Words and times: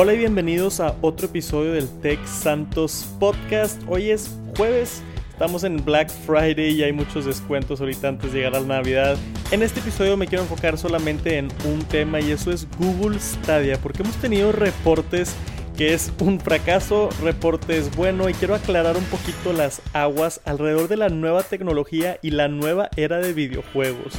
Hola 0.00 0.14
y 0.14 0.18
bienvenidos 0.18 0.78
a 0.78 0.94
otro 1.00 1.26
episodio 1.26 1.72
del 1.72 1.88
Tech 2.00 2.24
Santos 2.24 3.04
Podcast. 3.18 3.82
Hoy 3.88 4.10
es 4.10 4.30
jueves, 4.56 5.02
estamos 5.28 5.64
en 5.64 5.84
Black 5.84 6.08
Friday 6.08 6.70
y 6.70 6.84
hay 6.84 6.92
muchos 6.92 7.24
descuentos 7.24 7.80
ahorita 7.80 8.06
antes 8.06 8.32
de 8.32 8.38
llegar 8.38 8.54
a 8.54 8.60
la 8.60 8.76
Navidad. 8.76 9.16
En 9.50 9.64
este 9.64 9.80
episodio 9.80 10.16
me 10.16 10.28
quiero 10.28 10.44
enfocar 10.44 10.78
solamente 10.78 11.36
en 11.36 11.48
un 11.64 11.80
tema 11.80 12.20
y 12.20 12.30
eso 12.30 12.52
es 12.52 12.68
Google 12.78 13.18
Stadia, 13.18 13.76
porque 13.78 14.04
hemos 14.04 14.14
tenido 14.18 14.52
reportes 14.52 15.34
que 15.76 15.94
es 15.94 16.12
un 16.20 16.38
fracaso, 16.38 17.08
reportes 17.20 17.96
bueno 17.96 18.28
y 18.28 18.34
quiero 18.34 18.54
aclarar 18.54 18.96
un 18.96 19.04
poquito 19.06 19.52
las 19.52 19.82
aguas 19.94 20.40
alrededor 20.44 20.86
de 20.86 20.96
la 20.96 21.08
nueva 21.08 21.42
tecnología 21.42 22.20
y 22.22 22.30
la 22.30 22.46
nueva 22.46 22.88
era 22.94 23.18
de 23.18 23.32
videojuegos. 23.32 24.14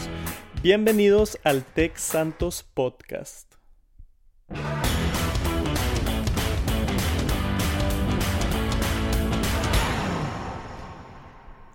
Bienvenidos 0.61 1.39
al 1.45 1.63
Tech 1.63 1.95
Santos 1.95 2.65
Podcast. 2.73 3.53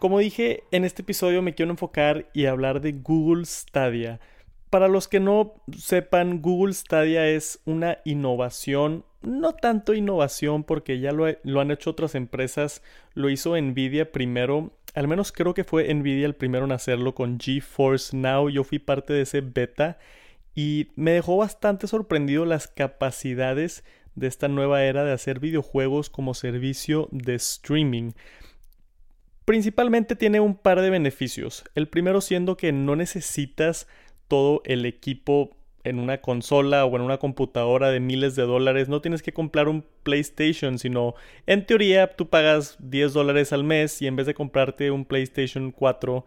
Como 0.04 0.18
dije, 0.18 0.64
en 0.70 0.84
este 0.84 1.00
episodio 1.00 1.40
me 1.40 1.54
quiero 1.54 1.70
enfocar 1.70 2.28
y 2.34 2.44
hablar 2.44 2.82
de 2.82 2.92
Google 2.92 3.46
Stadia. 3.46 4.20
Para 4.68 4.86
los 4.86 5.08
que 5.08 5.18
no 5.18 5.54
sepan, 5.74 6.42
Google 6.42 6.74
Stadia 6.74 7.26
es 7.26 7.60
una 7.64 7.96
innovación, 8.04 9.06
no 9.22 9.54
tanto 9.54 9.94
innovación 9.94 10.62
porque 10.62 11.00
ya 11.00 11.12
lo, 11.12 11.24
han 11.58 11.70
hecho 11.70 11.88
otras 11.88 12.14
empresas, 12.16 12.82
lo 13.14 13.30
hizo 13.30 13.58
Nvidia 13.58 14.12
primero, 14.12 14.72
al 14.94 15.08
menos 15.08 15.32
creo 15.32 15.54
que 15.54 15.64
fue 15.64 15.94
Nvidia 15.94 16.26
el 16.26 16.34
primero 16.34 16.66
en 16.66 16.72
hacerlo 16.72 17.14
con 17.14 17.40
GeForce 17.40 18.14
Now, 18.14 18.50
yo 18.50 18.62
fui 18.62 18.78
parte 18.78 19.14
de 19.14 19.22
ese 19.22 19.40
beta 19.40 19.96
y 20.54 20.88
me 20.96 21.12
dejó 21.12 21.38
bastante 21.38 21.86
sorprendido 21.86 22.44
las 22.44 22.68
capacidades 22.68 23.84
de 24.16 24.26
esta 24.26 24.48
nueva 24.48 24.84
era 24.84 25.02
de 25.02 25.12
hacer 25.12 25.40
videojuegos 25.40 26.10
como 26.10 26.34
servicio 26.34 27.08
de 27.10 27.36
streaming. 27.36 28.12
Principalmente 29.44 30.16
tiene 30.16 30.40
un 30.40 30.56
par 30.56 30.80
de 30.80 30.90
beneficios. 30.90 31.64
El 31.74 31.88
primero 31.88 32.20
siendo 32.20 32.56
que 32.56 32.72
no 32.72 32.96
necesitas 32.96 33.86
todo 34.28 34.62
el 34.64 34.86
equipo 34.86 35.56
en 35.84 35.98
una 35.98 36.20
consola 36.22 36.86
o 36.86 36.96
en 36.96 37.02
una 37.02 37.18
computadora 37.18 37.90
de 37.90 38.00
miles 38.00 38.34
de 38.34 38.42
dólares. 38.44 38.88
No 38.88 39.02
tienes 39.02 39.22
que 39.22 39.34
comprar 39.34 39.68
un 39.68 39.84
PlayStation, 40.02 40.78
sino 40.78 41.14
en 41.46 41.66
teoría 41.66 42.16
tú 42.16 42.28
pagas 42.28 42.76
10 42.80 43.12
dólares 43.12 43.52
al 43.52 43.64
mes 43.64 44.00
y 44.00 44.06
en 44.06 44.16
vez 44.16 44.26
de 44.26 44.34
comprarte 44.34 44.90
un 44.90 45.04
PlayStation 45.04 45.70
4, 45.70 46.24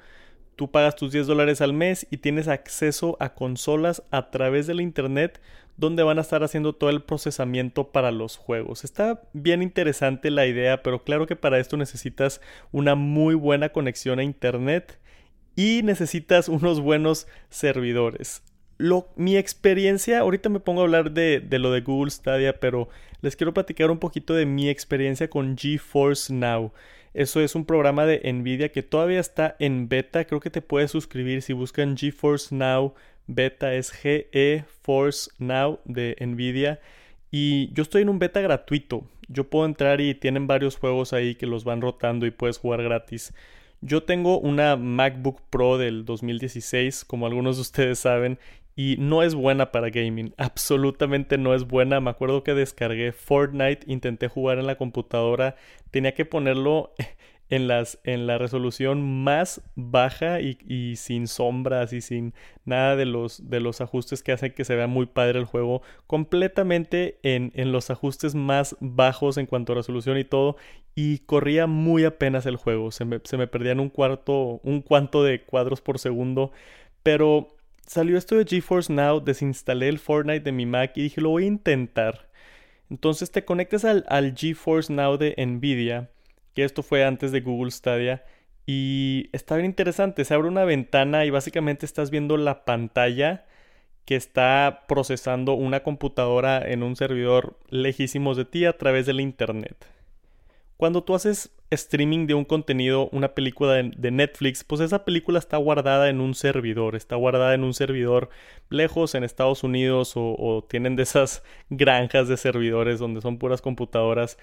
tú 0.57 0.71
pagas 0.71 0.95
tus 0.95 1.13
10 1.13 1.27
dólares 1.27 1.61
al 1.61 1.71
mes 1.71 2.07
y 2.09 2.17
tienes 2.17 2.49
acceso 2.49 3.15
a 3.21 3.35
consolas 3.35 4.03
a 4.11 4.31
través 4.31 4.67
del 4.67 4.81
Internet 4.81 5.39
donde 5.77 6.01
van 6.01 6.17
a 6.17 6.21
estar 6.21 6.43
haciendo 6.43 6.73
todo 6.73 6.89
el 6.89 7.03
procesamiento 7.03 7.91
para 7.91 8.11
los 8.11 8.35
juegos. 8.35 8.83
Está 8.83 9.21
bien 9.33 9.61
interesante 9.61 10.31
la 10.31 10.47
idea, 10.47 10.81
pero 10.81 11.03
claro 11.03 11.27
que 11.27 11.35
para 11.35 11.59
esto 11.59 11.77
necesitas 11.77 12.41
una 12.71 12.95
muy 12.95 13.35
buena 13.35 13.69
conexión 13.69 14.17
a 14.17 14.23
Internet 14.23 14.99
y 15.55 15.83
necesitas 15.83 16.49
unos 16.49 16.81
buenos 16.81 17.27
servidores. 17.49 18.41
Lo, 18.79 19.09
mi 19.15 19.37
experiencia, 19.37 20.19
ahorita 20.19 20.49
me 20.49 20.59
pongo 20.59 20.81
a 20.81 20.83
hablar 20.85 21.11
de, 21.11 21.39
de, 21.39 21.59
lo 21.59 21.71
de 21.71 21.81
Google 21.81 22.11
Stadia, 22.11 22.59
pero 22.59 22.89
les 23.21 23.35
quiero 23.35 23.53
platicar 23.53 23.91
un 23.91 23.99
poquito 23.99 24.33
de 24.33 24.45
mi 24.45 24.69
experiencia 24.69 25.29
con 25.29 25.55
GeForce 25.55 26.33
Now. 26.33 26.73
Eso 27.17 27.41
es 27.41 27.55
un 27.55 27.65
programa 27.65 28.05
de 28.05 28.31
Nvidia 28.31 28.71
que 28.71 28.83
todavía 28.83 29.19
está 29.19 29.55
en 29.57 29.89
beta. 29.89 30.25
Creo 30.25 30.39
que 30.39 30.51
te 30.51 30.61
puedes 30.61 30.91
suscribir 30.91 31.41
si 31.41 31.51
buscan 31.51 31.97
GeForce 31.97 32.53
Now 32.53 32.93
beta 33.25 33.73
es 33.73 33.89
GeForce 33.89 35.31
Now 35.39 35.79
de 35.83 36.15
Nvidia. 36.19 36.79
Y 37.31 37.73
yo 37.73 37.81
estoy 37.81 38.03
en 38.03 38.09
un 38.09 38.19
beta 38.19 38.39
gratuito. 38.39 39.03
Yo 39.29 39.49
puedo 39.49 39.65
entrar 39.65 39.99
y 39.99 40.13
tienen 40.13 40.45
varios 40.45 40.77
juegos 40.77 41.11
ahí 41.11 41.33
que 41.33 41.47
los 41.47 41.63
van 41.63 41.81
rotando 41.81 42.27
y 42.27 42.31
puedes 42.31 42.59
jugar 42.59 42.83
gratis. 42.83 43.33
Yo 43.81 44.03
tengo 44.03 44.39
una 44.39 44.75
MacBook 44.75 45.41
Pro 45.49 45.79
del 45.79 46.05
2016, 46.05 47.03
como 47.03 47.25
algunos 47.25 47.55
de 47.55 47.63
ustedes 47.63 47.97
saben, 47.97 48.37
y 48.77 48.95
no 48.99 49.23
es 49.23 49.35
buena 49.35 49.71
para 49.71 49.89
gaming. 49.89 50.33
Absolutamente 50.37 51.37
no 51.37 51.53
es 51.53 51.67
buena. 51.67 51.99
Me 51.99 52.11
acuerdo 52.11 52.43
que 52.43 52.53
descargué 52.53 53.11
Fortnite, 53.11 53.81
intenté 53.87 54.29
jugar 54.29 54.59
en 54.59 54.67
la 54.67 54.77
computadora, 54.77 55.55
tenía 55.91 56.13
que 56.13 56.25
ponerlo 56.25 56.93
en, 57.49 57.67
en 58.03 58.27
la 58.27 58.37
resolución 58.37 59.23
más 59.23 59.61
baja 59.75 60.41
y, 60.41 60.95
sin 60.95 61.27
sombras 61.27 61.91
y 61.91 62.01
sin 62.01 62.35
nada 62.65 62.95
de 62.95 63.05
los, 63.05 63.49
de 63.49 63.59
los 63.61 63.81
ajustes 63.81 64.21
que 64.21 64.31
hacen 64.31 64.53
que 64.53 64.63
se 64.63 64.75
vea 64.75 64.87
muy 64.87 65.07
padre 65.07 65.39
el 65.39 65.45
juego, 65.45 65.81
completamente 66.05 67.17
en, 67.23 67.51
en 67.55 67.71
los 67.71 67.89
ajustes 67.89 68.35
más 68.35 68.75
bajos 68.79 69.37
en 69.37 69.47
cuanto 69.47 69.73
a 69.73 69.77
resolución 69.77 70.19
y 70.19 70.23
todo, 70.23 70.55
y 70.93 71.19
corría 71.19 71.65
muy 71.65 72.03
apenas 72.05 72.45
el 72.45 72.57
juego, 72.57 72.91
se 72.91 73.05
me, 73.05 73.21
se 73.23 73.37
me 73.37 73.47
perdían 73.47 73.79
un 73.79 73.89
cuarto, 73.89 74.59
un 74.63 74.81
cuanto 74.81 75.23
de 75.23 75.41
cuadros 75.41 75.81
por 75.81 75.99
segundo, 75.99 76.51
pero 77.01 77.56
salió 77.87 78.17
esto 78.17 78.35
de 78.35 78.45
GeForce 78.45 78.93
Now, 78.93 79.19
desinstalé 79.21 79.89
el 79.89 79.99
Fortnite 79.99 80.41
de 80.41 80.51
mi 80.51 80.65
Mac 80.65 80.91
y 80.95 81.03
dije 81.03 81.21
lo 81.21 81.29
voy 81.29 81.45
a 81.45 81.47
intentar. 81.47 82.29
Entonces 82.89 83.31
te 83.31 83.43
conectas 83.45 83.85
al, 83.85 84.05
GeForce 84.35 84.93
Now 84.93 85.17
de 85.17 85.33
Nvidia 85.37 86.09
que 86.57 86.63
esto 86.63 86.81
fue 86.81 87.05
antes 87.05 87.31
de 87.31 87.41
Google 87.41 87.69
Stadia. 87.69 88.23
Y 88.65 89.29
está 89.31 89.55
bien 89.57 89.67
interesante, 89.67 90.25
se 90.25 90.33
abre 90.33 90.47
una 90.47 90.65
ventana 90.65 91.23
y 91.23 91.29
básicamente 91.29 91.85
estás 91.85 92.09
viendo 92.09 92.35
la 92.35 92.65
pantalla 92.65 93.45
que 94.05 94.15
está 94.15 94.85
procesando 94.87 95.53
una 95.53 95.83
computadora 95.83 96.67
en 96.67 96.81
un 96.81 96.95
servidor 96.95 97.59
lejísimos 97.69 98.37
de 98.37 98.45
ti 98.45 98.65
a 98.65 98.75
través 98.75 99.05
del 99.05 99.19
Internet. 99.19 99.85
Cuando 100.77 101.03
tú 101.03 101.15
haces 101.15 101.51
streaming 101.69 102.27
de 102.27 102.33
un 102.33 102.45
contenido, 102.45 103.09
una 103.11 103.33
película 103.33 103.73
de, 103.73 104.11
Netflix, 104.11 104.63
pues 104.63 104.79
esa 104.81 105.03
película 105.03 105.39
está 105.39 105.57
guardada 105.57 106.09
en 106.09 106.21
un 106.21 106.35
servidor, 106.35 106.95
está 106.95 107.15
guardada 107.15 107.53
en 107.55 107.63
un 107.63 107.73
servidor 107.73 108.29
lejos 108.69 109.15
en 109.15 109.23
Estados 109.23 109.63
Unidos 109.63 110.13
o, 110.15 110.65
tienen 110.69 110.95
de 110.95 111.03
esas 111.03 111.43
granjas 111.69 112.27
de 112.27 112.37
servidores 112.37 112.99
donde 112.99 113.21
son 113.21 113.37
puras 113.37 113.61
computadoras 113.61 114.37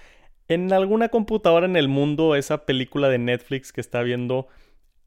en 0.48 0.72
alguna 0.72 1.08
computadora 1.08 1.66
en 1.66 1.76
el 1.76 1.88
mundo 1.88 2.34
esa 2.34 2.66
película 2.66 3.08
de 3.08 3.18
Netflix 3.18 3.72
que 3.72 3.80
está 3.80 4.02
viendo 4.02 4.48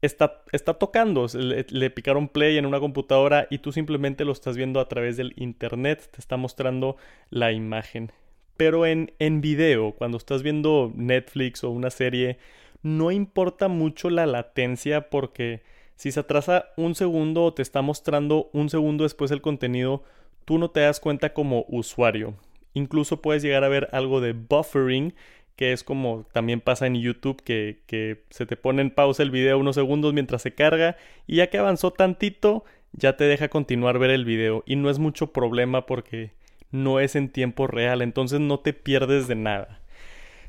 está, 0.02 0.42
está 0.52 0.74
tocando. 0.74 1.26
Le, 1.34 1.90
picaron 1.90 2.28
play 2.28 2.58
en 2.58 2.66
una 2.66 2.80
computadora 2.80 3.46
y 3.50 3.58
tú 3.58 3.72
simplemente 3.72 4.24
lo 4.24 4.32
estás 4.32 4.56
viendo 4.56 4.80
a 4.80 4.88
través 4.88 5.16
del 5.16 5.34
internet. 5.36 6.08
Te 6.10 6.20
está 6.20 6.36
mostrando 6.36 6.96
la 7.30 7.52
imagen. 7.52 8.12
Pero 8.58 8.84
en, 8.84 9.12
en 9.18 9.40
video, 9.40 9.92
cuando 9.92 10.18
estás 10.18 10.42
viendo 10.42 10.92
Netflix 10.94 11.64
o 11.64 11.70
una 11.70 11.88
serie, 11.88 12.36
no 12.82 13.10
importa 13.10 13.68
mucho 13.68 14.10
la 14.10 14.26
latencia 14.26 15.08
porque 15.08 15.62
si 15.94 16.12
se 16.12 16.20
atrasa 16.20 16.66
un 16.76 16.94
segundo 16.94 17.44
o 17.44 17.54
te 17.54 17.62
está 17.62 17.82
mostrando 17.82 18.50
un 18.52 18.68
segundo 18.68 19.04
después 19.04 19.30
el 19.30 19.40
contenido, 19.40 20.02
tú 20.44 20.58
no 20.58 20.70
te 20.70 20.80
das 20.80 20.98
cuenta 20.98 21.32
como 21.32 21.66
usuario. 21.68 22.34
Incluso 22.74 23.22
puedes 23.22 23.42
llegar 23.42 23.62
a 23.62 23.68
ver 23.68 23.88
algo 23.92 24.20
de 24.20 24.32
buffering, 24.32 25.14
que 25.54 25.72
es 25.72 25.84
como 25.84 26.26
también 26.32 26.60
pasa 26.60 26.88
en 26.88 26.96
YouTube, 26.96 27.42
que, 27.42 27.82
que 27.86 28.24
se 28.30 28.44
te 28.44 28.56
pone 28.56 28.82
en 28.82 28.90
pausa 28.90 29.22
el 29.22 29.30
video 29.30 29.58
unos 29.58 29.76
segundos 29.76 30.14
mientras 30.14 30.42
se 30.42 30.54
carga 30.54 30.96
y 31.28 31.36
ya 31.36 31.48
que 31.48 31.58
avanzó 31.58 31.92
tantito, 31.92 32.64
ya 32.92 33.16
te 33.16 33.24
deja 33.24 33.48
continuar 33.48 34.00
ver 34.00 34.10
el 34.10 34.24
video 34.24 34.64
y 34.66 34.74
no 34.74 34.90
es 34.90 34.98
mucho 34.98 35.32
problema 35.32 35.86
porque 35.86 36.32
no 36.70 37.00
es 37.00 37.16
en 37.16 37.28
tiempo 37.28 37.66
real, 37.66 38.02
entonces 38.02 38.40
no 38.40 38.60
te 38.60 38.72
pierdes 38.72 39.28
de 39.28 39.34
nada. 39.34 39.80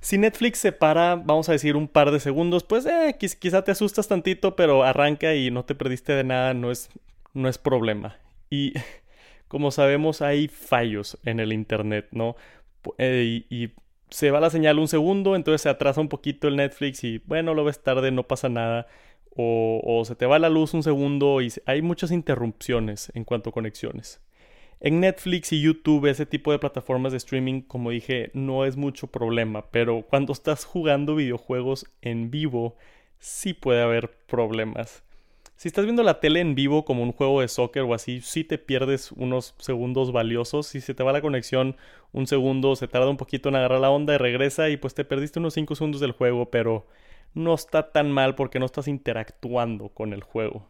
Si 0.02 0.18
Netflix 0.18 0.60
se 0.60 0.72
para, 0.72 1.16
vamos 1.16 1.50
a 1.50 1.52
decir, 1.54 1.76
un 1.76 1.88
par 1.88 2.12
de 2.12 2.20
segundos, 2.20 2.64
pues 2.64 2.86
eh, 2.86 3.18
quizá 3.18 3.64
te 3.64 3.72
asustas 3.72 4.08
tantito, 4.08 4.56
pero 4.56 4.84
arranca 4.84 5.36
y 5.36 5.52
no 5.52 5.66
te 5.66 5.76
perdiste 5.76 6.14
de 6.14 6.24
nada, 6.24 6.54
no 6.54 6.72
es, 6.72 6.90
no 7.34 7.50
es 7.50 7.58
problema. 7.58 8.18
Y 8.50 8.74
como 9.48 9.72
sabemos, 9.72 10.22
hay 10.22 10.48
fallos 10.48 11.18
en 11.26 11.40
el 11.40 11.52
Internet, 11.54 12.08
¿no? 12.12 12.36
Eh, 12.98 13.46
y, 13.50 13.72
se 14.10 14.32
va 14.32 14.40
la 14.40 14.50
señal 14.50 14.80
un 14.80 14.88
segundo, 14.88 15.36
entonces 15.36 15.62
se 15.62 15.70
atrasa 15.70 16.02
un 16.02 16.10
poquito 16.10 16.48
el 16.48 16.56
Netflix 16.56 17.04
y 17.04 17.20
bueno, 17.26 17.54
lo 17.54 17.64
ves 17.64 17.84
tarde, 17.84 18.10
no 18.10 18.24
pasa 18.24 18.50
nada. 18.50 18.88
O, 19.36 19.82
o 19.86 20.04
se 20.04 20.16
te 20.16 20.26
va 20.26 20.40
la 20.40 20.50
luz 20.50 20.74
un 20.74 20.82
segundo 20.82 21.42
y 21.42 21.54
hay 21.68 21.84
muchas 21.84 22.10
interrupciones 22.12 23.12
en 23.14 23.24
cuanto 23.24 23.52
a 23.52 23.54
conexiones. 23.54 24.20
En 24.82 25.02
Netflix 25.02 25.52
y 25.52 25.62
YouTube, 25.62 26.06
ese 26.06 26.26
tipo 26.26 26.54
de 26.54 26.60
plataformas 26.60 27.12
de 27.12 27.18
streaming, 27.18 27.62
como 27.62 27.90
dije, 27.90 28.32
no 28.34 28.66
es 28.66 28.78
mucho 28.78 29.08
problema, 29.08 29.66
pero 29.72 30.04
cuando 30.10 30.32
estás 30.32 30.64
jugando 30.64 31.16
videojuegos 31.16 31.86
en 32.02 32.32
vivo, 32.32 32.78
sí 33.20 33.54
puede 33.54 33.82
haber 33.82 34.10
problemas. 34.26 35.04
Si 35.58 35.68
estás 35.68 35.84
viendo 35.84 36.04
la 36.04 36.22
tele 36.22 36.40
en 36.40 36.56
vivo 36.56 36.86
como 36.86 37.04
un 37.04 37.12
juego 37.12 37.42
de 37.42 37.50
soccer 37.50 37.84
o 37.84 37.94
así, 37.94 38.22
sí 38.22 38.46
te 38.46 38.58
pierdes 38.58 39.12
unos 39.12 39.54
segundos 39.58 40.14
valiosos. 40.14 40.68
Si 40.68 40.80
se 40.80 40.94
te 40.94 41.04
va 41.04 41.12
la 41.12 41.20
conexión 41.20 41.76
un 42.14 42.28
segundo, 42.28 42.78
se 42.78 42.88
tarda 42.88 43.10
un 43.10 43.18
poquito 43.18 43.50
en 43.50 43.58
agarrar 43.58 43.82
la 43.82 43.90
onda 43.90 44.16
y 44.16 44.18
regresa 44.18 44.70
y 44.70 44.78
pues 44.78 44.94
te 44.94 45.04
perdiste 45.04 45.40
unos 45.40 45.56
5 45.56 45.76
segundos 45.76 46.00
del 46.00 46.14
juego, 46.14 46.50
pero 46.50 46.88
no 47.34 47.54
está 47.54 47.92
tan 47.92 48.10
mal 48.10 48.36
porque 48.36 48.60
no 48.60 48.66
estás 48.66 48.88
interactuando 48.88 49.90
con 49.90 50.14
el 50.14 50.24
juego. 50.24 50.66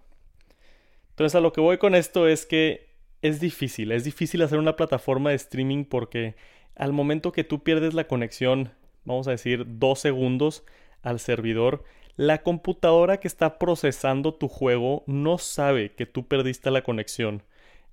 Entonces 1.12 1.36
a 1.36 1.42
lo 1.42 1.54
que 1.54 1.62
voy 1.62 1.78
con 1.78 1.94
esto 1.94 2.28
es 2.28 2.48
que 2.48 2.88
es 3.21 3.39
difícil, 3.39 3.92
es 3.92 4.04
difícil 4.04 4.42
hacer 4.42 4.60
una 4.60 4.75
plataforma 4.75 5.30
de 5.30 5.36
streaming 5.36 5.86
porque 5.86 6.36
al 6.75 6.94
momento 6.94 7.31
que 7.31 7.44
tú 7.44 7.63
pierdes 7.63 7.94
la 7.94 8.06
conexión, 8.06 8.71
vamos 9.04 9.27
a 9.27 9.31
decir 9.31 9.66
dos 9.68 10.00
segundos 10.00 10.63
al 11.01 11.19
servidor, 11.19 11.83
la 12.16 12.42
computadora 12.42 13.19
que 13.19 13.27
está 13.27 13.60
procesando 13.60 14.33
tu 14.33 14.48
juego 14.48 15.04
no 15.07 15.38
sabe 15.38 15.94
que 15.94 16.06
tú 16.06 16.27
perdiste 16.27 16.71
la 16.71 16.81
conexión. 16.81 17.44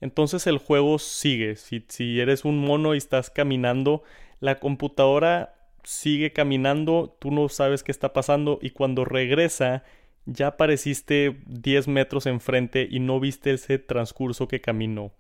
Entonces 0.01 0.47
el 0.47 0.59
juego 0.59 0.99
sigue. 0.99 1.57
Si, 1.57 1.85
si 1.89 2.21
eres 2.21 2.45
un 2.45 2.59
mono 2.59 2.95
y 2.95 2.99
estás 2.99 3.31
caminando, 3.31 4.03
la 4.41 4.59
computadora 4.59 5.55
sigue 5.85 6.33
caminando, 6.33 7.17
tú 7.21 7.31
no 7.31 7.49
sabes 7.49 7.83
qué 7.83 7.93
está 7.93 8.13
pasando 8.13 8.59
y 8.61 8.71
cuando 8.71 9.05
regresa 9.05 9.85
ya 10.27 10.49
apareciste 10.49 11.37
10 11.47 11.89
metros 11.89 12.27
enfrente 12.27 12.87
y 12.91 13.01
no 13.01 13.21
viste 13.21 13.53
ese 13.53 13.79
transcurso 13.79 14.49
que 14.49 14.61
caminó. 14.61 15.13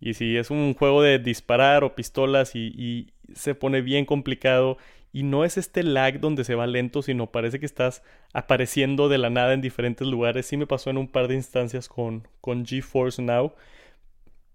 Y 0.00 0.14
si 0.14 0.36
es 0.36 0.50
un 0.50 0.74
juego 0.74 1.02
de 1.02 1.18
disparar 1.18 1.84
o 1.84 1.94
pistolas 1.94 2.54
y, 2.54 3.12
se 3.34 3.54
pone 3.54 3.80
bien 3.80 4.04
complicado 4.04 4.76
y 5.10 5.22
no 5.22 5.44
es 5.46 5.56
este 5.56 5.82
lag 5.82 6.20
donde 6.20 6.44
se 6.44 6.54
va 6.54 6.66
lento, 6.66 7.00
sino 7.00 7.30
parece 7.32 7.58
que 7.58 7.64
estás 7.64 8.02
apareciendo 8.34 9.08
de 9.08 9.16
la 9.16 9.30
nada 9.30 9.54
en 9.54 9.62
diferentes 9.62 10.06
lugares. 10.06 10.44
Sí 10.44 10.58
me 10.58 10.66
pasó 10.66 10.90
en 10.90 10.98
un 10.98 11.08
par 11.08 11.28
de 11.28 11.34
instancias 11.34 11.88
con, 11.88 12.28
con 12.42 12.66
GeForce 12.66 13.22
Now. 13.22 13.54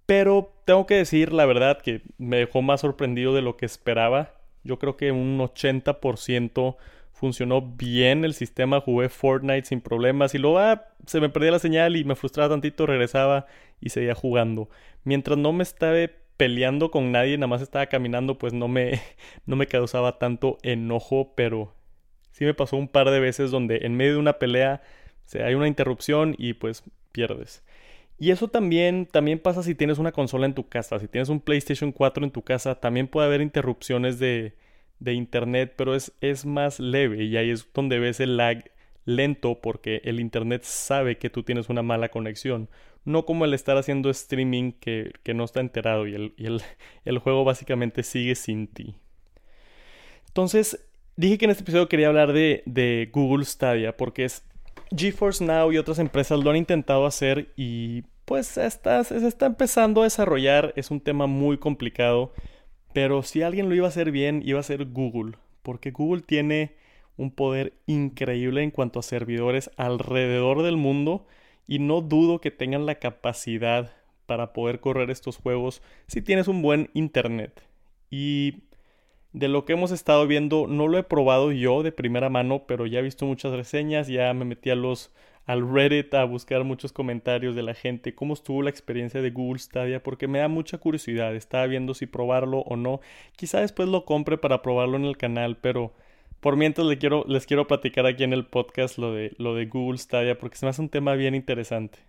Pero 0.06 0.54
tengo 0.66 0.86
que 0.86 0.96
decir 0.96 1.34
la 1.34 1.46
verdad 1.46 1.82
que 1.82 2.02
me 2.18 2.38
dejó 2.38 2.62
más 2.62 2.82
sorprendido 2.82 3.34
de 3.34 3.42
lo 3.42 3.58
que 3.58 3.66
esperaba. 3.66 4.34
Yo 4.64 4.78
creo 4.78 4.96
que 4.96 5.12
un 5.12 5.40
80% 5.40 6.76
funcionó 7.18 7.64
bien 7.64 8.24
el 8.26 8.36
sistema, 8.36 8.80
jugué 8.80 9.10
Fortnite 9.10 9.66
sin 9.66 9.82
problemas 9.82 10.36
y 10.36 10.38
luego 10.38 10.60
ah, 10.60 10.86
se 11.08 11.20
me 11.20 11.30
perdía 11.30 11.50
la 11.50 11.58
señal 11.58 11.96
y 11.96 12.04
me 12.04 12.16
frustraba 12.16 12.50
tantito, 12.50 12.86
regresaba 12.86 13.48
y 13.82 13.90
seguía 13.90 14.14
jugando. 14.14 14.70
Mientras 15.04 15.36
no 15.36 15.52
me 15.52 15.64
estaba 15.64 15.98
peleando 16.38 16.92
con 16.92 17.12
nadie, 17.12 17.36
nada 17.36 17.48
más 17.48 17.64
estaba 17.64 17.88
caminando, 17.88 18.38
pues 18.38 18.54
no 18.54 18.68
me, 18.68 19.02
no 19.48 19.56
me 19.56 19.66
causaba 19.66 20.20
tanto 20.20 20.60
enojo, 20.62 21.34
pero 21.36 21.74
sí 22.30 22.46
me 22.46 22.54
pasó 22.54 22.78
un 22.78 22.88
par 22.88 23.10
de 23.10 23.20
veces 23.20 23.50
donde 23.50 23.80
en 23.82 23.98
medio 23.98 24.14
de 24.14 24.20
una 24.20 24.38
pelea 24.38 24.84
se 25.26 25.44
hay 25.44 25.56
una 25.56 25.68
interrupción 25.68 26.36
y 26.38 26.54
pues 26.54 26.84
pierdes. 27.12 27.64
Y 28.20 28.30
eso 28.30 28.48
también, 28.48 29.08
también 29.08 29.40
pasa 29.40 29.64
si 29.64 29.74
tienes 29.74 29.98
una 29.98 30.12
consola 30.12 30.46
en 30.46 30.54
tu 30.54 30.70
casa, 30.70 31.00
si 31.00 31.08
tienes 31.08 31.30
un 31.30 31.40
PlayStation 31.40 31.92
4 31.92 32.24
en 32.26 32.32
tu 32.32 32.44
casa, 32.44 32.76
también 32.76 33.08
puede 33.08 33.26
haber 33.26 33.42
interrupciones 33.42 34.20
de, 34.20 34.54
de 35.00 35.14
internet, 35.14 35.74
pero 35.76 35.96
es, 35.96 36.14
es 36.22 36.46
más 36.46 36.80
leve 36.80 37.24
y 37.24 37.38
ahí 37.38 37.50
es 37.50 37.68
donde 37.74 38.00
ves 38.00 38.20
el 38.20 38.38
lag 38.38 38.72
lento 39.06 39.60
porque 39.62 40.02
el 40.04 40.20
internet 40.20 40.64
sabe 40.64 41.18
que 41.18 41.30
tú 41.30 41.44
tienes 41.44 41.70
una 41.70 41.82
mala 41.82 42.10
conexión. 42.10 42.70
No 43.06 43.26
como 43.26 43.46
el 43.46 43.54
estar 43.54 43.78
haciendo 43.78 44.10
streaming 44.10 44.74
que, 44.74 45.14
no 45.34 45.46
está 45.46 45.62
enterado 45.62 46.08
y, 46.08 46.16
el, 46.16 46.34
el, 47.06 47.20
juego 47.20 47.44
básicamente 47.44 48.04
sigue 48.04 48.36
sin 48.36 48.68
ti. 48.68 48.96
Entonces, 50.28 50.86
dije 51.16 51.38
que 51.38 51.46
en 51.46 51.52
este 51.52 51.64
episodio 51.64 51.88
quería 51.90 52.08
hablar 52.08 52.34
de, 52.34 52.64
de 52.66 53.10
Google 53.14 53.46
Stadia 53.46 53.96
porque 53.96 54.26
es 54.26 54.44
GeForce 54.96 55.44
Now 55.44 55.72
y 55.72 55.78
otras 55.78 56.00
empresas 56.00 56.40
lo 56.40 56.50
han 56.50 56.58
intentado 56.58 57.06
hacer 57.06 57.54
y 57.56 58.04
pues 58.28 58.58
está, 58.58 59.02
se 59.06 59.26
está 59.26 59.46
empezando 59.46 60.02
a 60.02 60.04
desarrollar. 60.04 60.74
Es 60.76 60.92
un 60.92 61.00
tema 61.00 61.28
muy 61.28 61.58
complicado. 61.58 62.34
Pero 62.98 63.22
si 63.22 63.44
alguien 63.44 63.70
lo 63.70 63.76
iba 63.76 63.86
a 63.86 63.90
hacer 63.90 64.10
bien, 64.10 64.42
iba 64.44 64.60
a 64.60 64.64
ser 64.64 64.86
Google. 64.86 65.38
Porque 65.62 65.92
Google 65.92 66.24
tiene 66.24 66.74
un 67.16 67.30
poder 67.30 67.74
increíble 67.86 68.64
en 68.64 68.72
cuanto 68.72 68.98
a 69.00 69.04
servidores 69.04 69.70
alrededor 69.78 70.64
del 70.64 70.78
mundo. 70.78 71.28
Y 71.68 71.78
no 71.78 72.02
dudo 72.02 72.42
que 72.42 72.50
tengan 72.50 72.88
la 72.88 72.96
capacidad 72.96 73.94
para 74.26 74.52
poder 74.52 74.80
correr 74.80 75.12
estos 75.12 75.38
juegos 75.38 75.84
si 76.08 76.24
tienes 76.24 76.48
un 76.48 76.64
buen 76.64 76.90
internet. 76.96 77.62
Y 78.10 78.64
de 79.32 79.48
lo 79.48 79.64
que 79.64 79.74
hemos 79.74 79.92
estado 79.92 80.26
viendo, 80.26 80.66
no 80.66 80.88
lo 80.88 80.98
he 80.98 81.04
probado 81.04 81.52
yo 81.52 81.84
de 81.84 81.92
primera 81.92 82.32
mano, 82.32 82.64
pero 82.66 82.88
ya 82.88 82.98
he 82.98 83.04
visto 83.04 83.28
muchas 83.28 83.52
reseñas, 83.52 84.08
ya 84.08 84.34
me 84.34 84.44
metí 84.44 84.72
a 84.72 84.76
los 84.76 85.14
al 85.48 85.68
Reddit 85.68 86.14
a 86.14 86.26
buscar 86.26 86.66
muchos 86.66 86.92
comentarios 86.92 87.56
de 87.56 87.64
la 87.64 87.74
gente, 87.74 88.14
cómo 88.14 88.34
estuvo 88.34 88.62
la 88.62 88.70
experiencia 88.70 89.22
de 89.22 89.32
Google 89.32 89.60
Stadia, 89.60 90.04
porque 90.04 90.28
me 90.28 90.40
da 90.40 90.50
mucha 90.50 90.78
curiosidad, 90.78 91.34
estaba 91.36 91.66
viendo 91.68 91.94
si 91.94 92.06
probarlo 92.06 92.60
o 92.60 92.76
no. 92.76 93.00
Quizá 93.38 93.62
después 93.62 93.88
lo 93.88 94.04
compre 94.04 94.38
para 94.38 94.62
probarlo 94.62 94.98
en 94.98 95.06
el 95.06 95.18
canal, 95.18 95.58
pero 95.58 95.94
por 96.42 96.58
mientras 96.58 96.86
les 96.86 96.98
quiero, 96.98 97.24
les 97.28 97.46
quiero 97.46 97.66
platicar 97.66 98.06
aquí 98.06 98.26
en 98.26 98.34
el 98.34 98.46
podcast 98.46 98.98
lo 98.98 99.14
de, 99.14 99.34
lo 99.38 99.56
de 99.56 99.66
Google 99.68 99.98
Stadia, 99.98 100.38
porque 100.38 100.58
se 100.58 100.66
me 100.66 100.72
hace 100.72 100.82
un 100.82 100.90
tema 100.90 101.16
bien 101.16 101.34
interesante. 101.34 102.00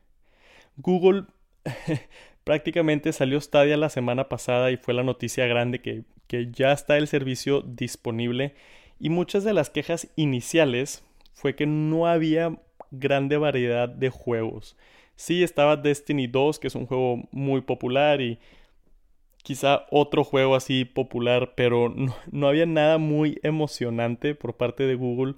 Google 0.76 1.24
prácticamente 2.44 3.12
salió 3.12 3.40
Stadia 3.40 3.76
la 3.76 3.88
semana 3.88 4.28
pasada 4.28 4.72
y 4.72 4.76
fue 4.76 4.94
la 4.94 5.04
noticia 5.04 5.46
grande 5.46 5.80
que, 5.80 6.02
que 6.26 6.50
ya 6.50 6.72
está 6.72 6.96
el 6.96 7.06
servicio 7.06 7.62
disponible 7.62 8.54
y 8.98 9.10
muchas 9.10 9.44
de 9.44 9.52
las 9.52 9.70
quejas 9.70 10.08
iniciales 10.16 11.04
fue 11.32 11.54
que 11.54 11.66
no 11.66 12.08
había 12.08 12.58
grande 12.90 13.36
variedad 13.36 13.88
de 13.88 14.10
juegos. 14.10 14.76
Sí 15.16 15.42
estaba 15.42 15.76
Destiny 15.76 16.26
2, 16.26 16.58
que 16.58 16.68
es 16.68 16.74
un 16.74 16.86
juego 16.86 17.28
muy 17.32 17.60
popular 17.60 18.20
y 18.20 18.38
quizá 19.42 19.86
otro 19.90 20.24
juego 20.24 20.54
así 20.54 20.84
popular, 20.84 21.54
pero 21.56 21.94
no, 22.30 22.48
había 22.48 22.66
nada 22.66 22.98
muy 22.98 23.40
emocionante 23.42 24.34
por 24.34 24.56
parte 24.56 24.84
de 24.84 24.94
Google 24.94 25.36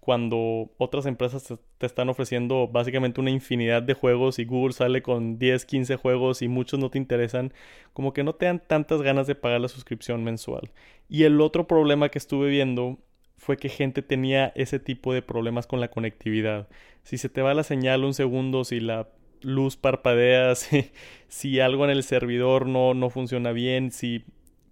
cuando 0.00 0.72
otras 0.78 1.06
empresas 1.06 1.44
te, 1.78 1.86
están 1.86 2.08
ofreciendo 2.08 2.66
básicamente 2.66 3.20
una 3.20 3.30
infinidad 3.30 3.82
de 3.82 3.94
juegos 3.94 4.38
y 4.38 4.44
Google 4.44 4.72
sale 4.72 5.02
con 5.02 5.38
10, 5.38 5.64
15 5.66 5.96
juegos 5.96 6.42
y 6.42 6.48
muchos 6.48 6.80
no 6.80 6.90
te 6.90 6.98
interesan, 6.98 7.52
como 7.92 8.12
que 8.12 8.24
no 8.24 8.34
te 8.34 8.46
dan 8.46 8.60
tantas 8.66 9.02
ganas 9.02 9.26
de 9.26 9.34
pagar 9.34 9.60
la 9.60 9.68
suscripción 9.68 10.24
mensual. 10.24 10.70
Y 11.08 11.24
el 11.24 11.40
otro 11.40 11.66
problema 11.66 12.08
que 12.08 12.18
estuve 12.18 12.48
viendo 12.48 12.98
fue 13.42 13.56
que 13.56 13.68
gente 13.68 14.02
tenía 14.02 14.52
ese 14.54 14.78
tipo 14.78 15.12
de 15.12 15.20
problemas 15.20 15.66
con 15.66 15.80
la 15.80 15.88
conectividad. 15.88 16.68
Si 17.02 17.18
se 17.18 17.28
te 17.28 17.42
va 17.42 17.54
la 17.54 17.64
señal 17.64 18.04
un 18.04 18.14
segundo, 18.14 18.62
si 18.62 18.78
la 18.78 19.08
luz 19.40 19.76
parpadea, 19.76 20.54
si, 21.28 21.58
algo 21.58 21.84
en 21.84 21.90
el 21.90 22.04
servidor 22.04 22.68
no, 22.68 22.94
no 22.94 23.10
funciona 23.10 23.50
bien, 23.50 23.90
si 23.90 24.22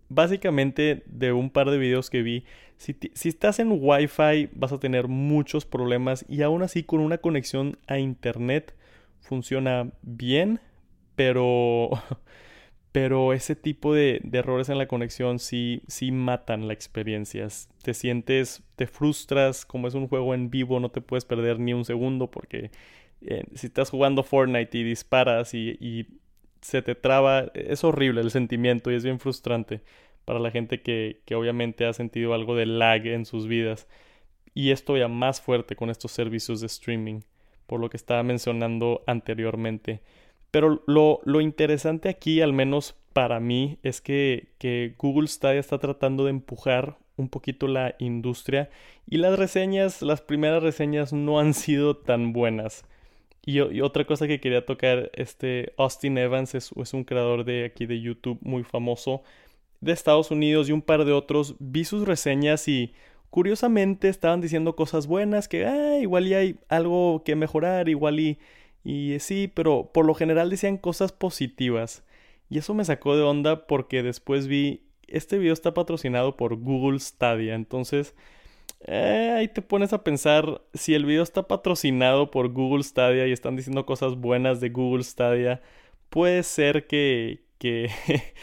básicamente 0.09 1.03
de 1.07 1.33
un 1.33 1.51
par 1.51 1.69
de 1.69 1.79
videos 1.79 2.11
que 2.11 2.23
vi, 2.23 2.45
si, 2.77 2.95
si, 3.13 3.29
estás 3.29 3.59
en 3.59 3.73
Wi-Fi 3.73 4.51
vas 4.53 4.71
a 4.73 4.79
tener 4.79 5.09
muchos 5.09 5.65
problemas 5.65 6.25
y 6.29 6.43
aún 6.43 6.63
así 6.63 6.85
con 6.85 7.01
una 7.01 7.19
conexión 7.19 7.77
a 7.89 7.99
Internet 7.99 8.77
funciona 9.19 9.91
bien, 10.03 10.61
pero 11.17 11.91
pero 12.93 13.33
ese 13.33 13.55
tipo 13.55 13.95
de, 13.95 14.21
errores 14.33 14.69
en 14.69 14.79
la 14.79 14.89
conexión 14.89 15.39
sí, 15.39 15.83
sí 15.87 16.11
matan 16.11 16.67
la 16.67 16.75
experiencia. 16.75 17.47
Te 17.83 17.95
sientes, 17.95 18.63
te 18.77 18.87
frustras, 18.87 19.65
como 19.65 19.87
es 19.87 19.95
un 19.95 20.09
juego 20.09 20.35
en 20.35 20.51
vivo, 20.51 20.81
no 20.81 20.91
te 20.91 21.01
puedes 21.01 21.25
perder 21.25 21.61
ni 21.61 21.73
un 21.73 21.85
segundo 21.85 22.31
porque 22.31 22.71
eh, 23.23 23.45
si 23.55 23.69
estás 23.69 23.91
jugando 23.91 24.23
Fortnite 24.23 24.77
y 24.77 24.85
disparas 24.85 25.55
y, 25.55 26.07
se 26.63 26.83
te 26.83 26.95
traba, 26.95 27.51
es 27.55 27.85
horrible 27.85 28.21
el 28.21 28.31
sentimiento 28.31 28.91
y 28.91 28.95
es 28.95 29.03
bien 29.03 29.19
frustrante 29.19 29.81
para 30.27 30.39
la 30.39 30.51
gente 30.51 30.83
que, 30.83 31.23
que 31.25 31.35
obviamente 31.35 31.87
ha 31.87 31.95
sentido 31.95 32.35
algo 32.35 32.55
de 32.55 32.67
lag 32.67 33.07
en 33.07 33.25
sus 33.25 33.47
vidas. 33.47 33.89
Y 34.53 34.71
esto 34.71 34.97
ya 34.99 35.09
más 35.09 35.41
fuerte 35.41 35.75
con 35.75 35.89
estos 35.89 36.13
servicios 36.13 36.61
de 36.61 36.67
streaming, 36.67 37.21
por 37.67 37.81
lo 37.81 37.89
que 37.89 37.97
estaba 37.97 38.23
mencionando 38.23 39.03
anteriormente. 39.07 40.03
Pero 40.51 40.83
lo, 40.87 41.21
lo, 41.25 41.41
interesante 41.41 42.09
aquí, 42.09 42.41
al 42.41 42.53
menos 42.53 42.97
para 43.13 43.41
mí, 43.41 43.79
es 43.83 44.01
que, 44.01 44.49
que, 44.59 44.95
Google 44.99 45.29
Stadia 45.29 45.61
está 45.61 45.79
tratando 45.79 46.25
de 46.25 46.31
empujar 46.31 46.99
un 47.17 47.29
poquito 47.29 47.69
la 47.69 47.95
industria 47.99 48.71
y 49.07 49.19
las 49.19 49.39
reseñas, 49.39 50.03
las 50.03 50.21
primeras 50.23 50.63
reseñas 50.63 51.13
no 51.13 51.39
han 51.39 51.55
sido 51.55 51.97
tan 51.97 52.33
buenas. 52.33 52.85
Y, 53.45 53.61
otra 53.81 54.05
cosa 54.05 54.27
que 54.27 54.41
quería 54.41 54.67
tocar, 54.67 55.11
este 55.15 55.73
Austin 55.79 56.19
Evans 56.19 56.55
es, 56.55 56.73
un 56.73 57.05
creador 57.05 57.45
de 57.45 57.65
aquí 57.65 57.87
de 57.87 58.01
YouTube 58.01 58.39
muy 58.43 58.65
famoso 58.65 59.23
de 59.81 59.93
Estados 59.93 60.31
Unidos 60.31 60.69
y 60.69 60.73
un 60.73 60.83
par 60.83 61.05
de 61.05 61.13
otros. 61.13 61.57
Vi 61.59 61.85
sus 61.85 62.07
reseñas 62.07 62.69
y 62.69 62.93
curiosamente 63.31 64.09
estaban 64.09 64.41
diciendo 64.41 64.77
cosas 64.77 65.07
buenas, 65.07 65.49
que 65.49 65.65
ah, 65.67 65.99
igual 65.99 66.27
y 66.29 66.35
hay 66.35 66.59
algo 66.69 67.23
que 67.25 67.35
mejorar, 67.37 67.89
igual 67.89 68.21
y 68.21 68.39
y 68.85 69.19
sí, 69.21 69.51
pero 69.53 69.91
por 69.93 70.07
lo 70.07 70.15
general 70.15 70.51
decían 70.51 70.77
cosas 70.79 71.13
positivas. 71.13 72.05
Y 72.49 72.59
eso 72.59 72.75
me 72.75 72.85
sacó 72.85 73.17
de 73.17 73.23
onda 73.23 73.67
porque 73.67 74.03
después 74.03 74.47
vi, 74.47 74.83
este 75.07 75.39
video 75.39 75.53
está 75.53 75.75
patrocinado 75.75 76.37
por 76.37 76.57
Google 76.57 76.99
Stadia. 76.99 77.55
Entonces, 77.55 78.15
eh, 78.87 79.35
ahí 79.37 79.49
te 79.49 79.63
pones 79.63 79.93
a 79.93 80.03
pensar, 80.05 80.63
si 80.75 80.95
el 80.95 81.05
video 81.05 81.23
está 81.23 81.47
patrocinado 81.47 82.31
por 82.31 82.49
Google 82.53 82.83
Stadia 82.83 83.27
y 83.27 83.33
están 83.33 83.57
diciendo 83.57 83.87
cosas 83.87 84.17
buenas 84.17 84.61
de 84.61 84.71
Google 84.71 85.05
Stadia, 85.05 85.63
puede 86.09 86.43
ser 86.43 86.87
que, 86.87 87.45
que, 87.59 87.91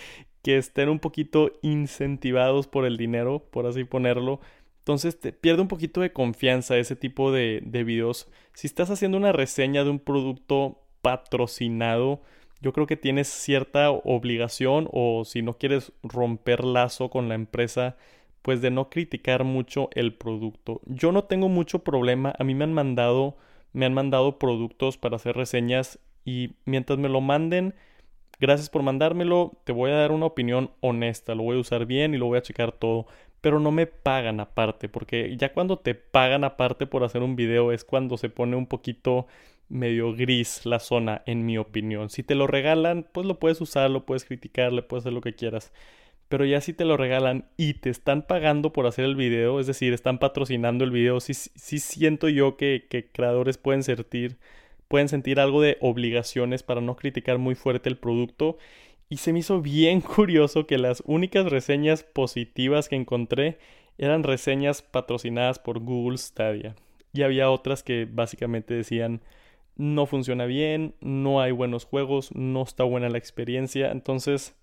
que 0.43 0.57
estén 0.57 0.89
un 0.89 0.99
poquito 0.99 1.51
incentivados 1.61 2.67
por 2.67 2.85
el 2.85 2.97
dinero, 2.97 3.39
por 3.51 3.65
así 3.65 3.83
ponerlo. 3.83 4.39
Entonces 4.87 5.19
te 5.19 5.33
pierde 5.33 5.61
un 5.61 5.67
poquito 5.67 5.99
de 5.99 6.13
confianza 6.13 6.77
ese 6.77 6.95
tipo 6.95 7.33
de, 7.33 7.61
de 7.65 7.83
videos. 7.83 8.29
Si 8.53 8.67
estás 8.67 8.89
haciendo 8.89 9.17
una 9.17 9.33
reseña 9.33 9.83
de 9.83 9.89
un 9.89 9.99
producto 9.99 10.79
patrocinado, 11.01 12.21
yo 12.61 12.71
creo 12.71 12.87
que 12.87 12.95
tienes 12.95 13.27
cierta 13.27 13.91
obligación 13.91 14.87
o 14.93 15.25
si 15.25 15.41
no 15.41 15.57
quieres 15.57 15.91
romper 16.03 16.63
lazo 16.63 17.09
con 17.09 17.27
la 17.27 17.35
empresa, 17.35 17.97
pues 18.41 18.61
de 18.61 18.71
no 18.71 18.89
criticar 18.89 19.43
mucho 19.43 19.89
el 19.91 20.13
producto. 20.13 20.79
Yo 20.85 21.11
no 21.11 21.25
tengo 21.25 21.49
mucho 21.49 21.79
problema, 21.79 22.33
a 22.39 22.45
mí 22.45 22.55
me 22.55 22.63
han 22.63 22.73
mandado 22.73 23.35
me 23.73 23.85
han 23.85 23.93
mandado 23.93 24.39
productos 24.39 24.97
para 24.97 25.17
hacer 25.17 25.35
reseñas 25.35 25.99
y 26.23 26.51
mientras 26.63 26.97
me 26.97 27.09
lo 27.09 27.19
manden, 27.19 27.75
gracias 28.39 28.69
por 28.69 28.83
mandármelo, 28.83 29.51
te 29.65 29.73
voy 29.73 29.91
a 29.91 29.95
dar 29.95 30.13
una 30.13 30.27
opinión 30.27 30.71
honesta, 30.79 31.35
lo 31.35 31.43
voy 31.43 31.57
a 31.57 31.59
usar 31.59 31.85
bien 31.85 32.13
y 32.13 32.17
lo 32.17 32.27
voy 32.27 32.37
a 32.37 32.41
checar 32.41 32.71
todo, 32.71 33.07
pero 33.47 33.61
no 33.61 33.71
me 33.71 33.87
pagan 33.87 34.41
aparte, 34.41 34.89
porque 34.89 35.37
ya 35.37 35.53
cuando 35.53 35.79
te 35.79 35.95
pagan 35.95 36.43
aparte 36.43 36.85
por 36.85 37.05
hacer 37.05 37.21
un 37.21 37.37
video 37.37 37.71
es 37.71 37.85
cuando 37.85 38.17
se 38.17 38.27
pone 38.29 38.57
un 38.57 38.67
poquito 38.67 39.25
medio 39.69 40.13
gris 40.13 40.65
la 40.65 40.79
zona, 40.79 41.23
en 41.25 41.45
mi 41.45 41.57
opinión. 41.57 42.09
Si 42.09 42.23
te 42.23 42.35
lo 42.35 42.45
regalan, 42.45 43.07
pues 43.09 43.25
lo 43.25 43.39
puedes 43.39 43.61
usar, 43.61 43.89
lo 43.89 44.05
puedes 44.05 44.25
criticar, 44.25 44.73
le 44.73 44.81
puedes 44.81 45.03
hacer 45.03 45.13
lo 45.13 45.21
que 45.21 45.33
quieras. 45.33 45.71
Pero 46.27 46.43
ya 46.43 46.59
si 46.59 46.73
te 46.73 46.83
lo 46.83 46.97
regalan 46.97 47.45
y 47.55 47.75
te 47.75 47.89
están 47.89 48.23
pagando 48.23 48.73
por 48.73 48.85
hacer 48.85 49.05
el 49.05 49.15
video, 49.15 49.61
es 49.61 49.67
decir, 49.67 49.93
están 49.93 50.17
patrocinando 50.17 50.83
el 50.83 50.91
video, 50.91 51.21
sí, 51.21 51.33
sí 51.33 51.79
siento 51.79 52.27
yo 52.27 52.57
que, 52.57 52.85
que 52.89 53.09
creadores 53.09 53.57
pueden 53.57 53.83
sentir, 53.83 54.39
pueden 54.89 55.07
sentir 55.07 55.39
algo 55.39 55.61
de 55.61 55.77
obligaciones 55.79 56.63
para 56.63 56.81
no 56.81 56.97
criticar 56.97 57.37
muy 57.37 57.55
fuerte 57.55 57.87
el 57.87 57.97
producto. 57.97 58.57
Y 59.09 59.17
se 59.17 59.33
me 59.33 59.39
hizo 59.39 59.61
bien 59.61 60.01
curioso 60.01 60.67
que 60.67 60.77
las 60.77 61.03
únicas 61.05 61.45
reseñas 61.45 62.03
positivas 62.03 62.89
que 62.89 62.95
encontré 62.95 63.57
eran 63.97 64.23
reseñas 64.23 64.81
patrocinadas 64.81 65.59
por 65.59 65.79
Google 65.79 66.17
Stadia. 66.17 66.75
Y 67.13 67.23
había 67.23 67.49
otras 67.49 67.83
que 67.83 68.07
básicamente 68.09 68.73
decían 68.73 69.21
no 69.77 70.07
funciona 70.07 70.45
bien, 70.45 70.95
no 71.01 71.39
hay 71.39 71.51
buenos 71.51 71.85
juegos, 71.85 72.33
no 72.35 72.63
está 72.63 72.83
buena 72.83 73.09
la 73.09 73.19
experiencia. 73.19 73.91
Entonces, 73.91 74.55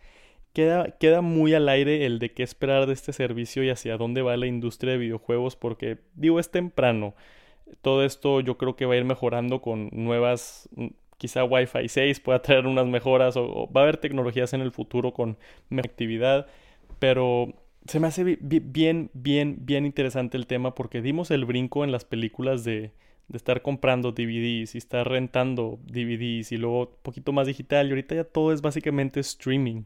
queda, 0.52 0.90
queda 0.98 1.20
muy 1.20 1.54
al 1.54 1.68
aire 1.68 2.04
el 2.04 2.18
de 2.18 2.32
qué 2.32 2.42
esperar 2.42 2.86
de 2.86 2.94
este 2.94 3.12
servicio 3.12 3.62
y 3.62 3.70
hacia 3.70 3.96
dónde 3.96 4.22
va 4.22 4.36
la 4.36 4.46
industria 4.46 4.92
de 4.92 4.98
videojuegos, 4.98 5.56
porque 5.56 5.98
digo, 6.14 6.40
es 6.40 6.50
temprano. 6.50 7.14
Todo 7.80 8.04
esto 8.04 8.40
yo 8.40 8.58
creo 8.58 8.76
que 8.76 8.86
va 8.86 8.94
a 8.94 8.98
ir 8.98 9.04
mejorando 9.04 9.62
con 9.62 9.88
nuevas, 9.92 10.68
quizá 11.18 11.44
Wi-Fi 11.44 11.88
6 11.88 12.20
pueda 12.20 12.42
traer 12.42 12.66
unas 12.66 12.86
mejoras 12.86 13.36
o, 13.36 13.70
va 13.72 13.82
a 13.82 13.84
haber 13.84 13.96
tecnologías 13.98 14.52
en 14.52 14.60
el 14.60 14.72
futuro 14.72 15.12
con 15.12 15.36
mejor 15.68 15.90
actividad, 15.90 16.46
pero 16.98 17.54
se 17.86 18.00
me 18.00 18.06
hace 18.06 18.24
bien, 18.40 19.10
bien, 19.12 19.58
bien 19.60 19.86
interesante 19.86 20.36
el 20.36 20.46
tema 20.46 20.74
porque 20.74 21.02
dimos 21.02 21.30
el 21.30 21.44
brinco 21.44 21.84
en 21.84 21.92
las 21.92 22.04
películas 22.04 22.64
de, 22.64 22.92
de 23.28 23.36
estar 23.36 23.62
comprando 23.62 24.12
DVDs 24.12 24.74
y 24.74 24.78
estar 24.78 25.08
rentando 25.08 25.78
DVDs 25.86 26.52
y 26.52 26.56
luego 26.56 26.80
un 26.80 27.02
poquito 27.02 27.32
más 27.32 27.46
digital 27.46 27.86
y 27.86 27.90
ahorita 27.90 28.14
ya 28.14 28.24
todo 28.24 28.52
es 28.52 28.62
básicamente 28.62 29.20
streaming. 29.20 29.84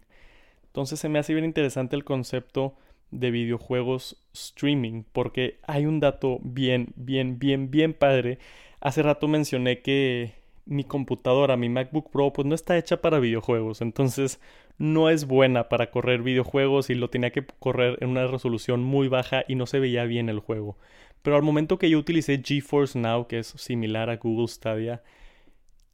Entonces 0.66 1.00
se 1.00 1.08
me 1.08 1.18
hace 1.18 1.34
bien 1.34 1.44
interesante 1.44 1.96
el 1.96 2.04
concepto 2.04 2.76
de 3.10 3.30
videojuegos 3.30 4.22
streaming 4.32 5.04
porque 5.12 5.58
hay 5.66 5.86
un 5.86 6.00
dato 6.00 6.38
bien, 6.42 6.92
bien, 6.96 7.38
bien, 7.38 7.70
bien 7.70 7.94
padre. 7.94 8.38
Hace 8.80 9.02
rato 9.02 9.28
mencioné 9.28 9.80
que 9.82 10.34
mi 10.68 10.84
computadora, 10.84 11.56
mi 11.56 11.68
MacBook 11.68 12.10
Pro, 12.10 12.32
pues 12.32 12.46
no 12.46 12.54
está 12.54 12.76
hecha 12.76 13.00
para 13.00 13.18
videojuegos, 13.18 13.80
entonces 13.80 14.40
no 14.76 15.10
es 15.10 15.26
buena 15.26 15.68
para 15.68 15.90
correr 15.90 16.22
videojuegos 16.22 16.90
y 16.90 16.94
lo 16.94 17.10
tenía 17.10 17.30
que 17.30 17.44
correr 17.58 17.98
en 18.00 18.10
una 18.10 18.26
resolución 18.26 18.82
muy 18.84 19.08
baja 19.08 19.44
y 19.48 19.54
no 19.54 19.66
se 19.66 19.80
veía 19.80 20.04
bien 20.04 20.28
el 20.28 20.40
juego. 20.40 20.76
Pero 21.22 21.36
al 21.36 21.42
momento 21.42 21.78
que 21.78 21.90
yo 21.90 21.98
utilicé 21.98 22.42
GeForce 22.44 22.98
Now, 22.98 23.26
que 23.26 23.40
es 23.40 23.48
similar 23.48 24.10
a 24.10 24.16
Google 24.16 24.48
Stadia, 24.48 25.02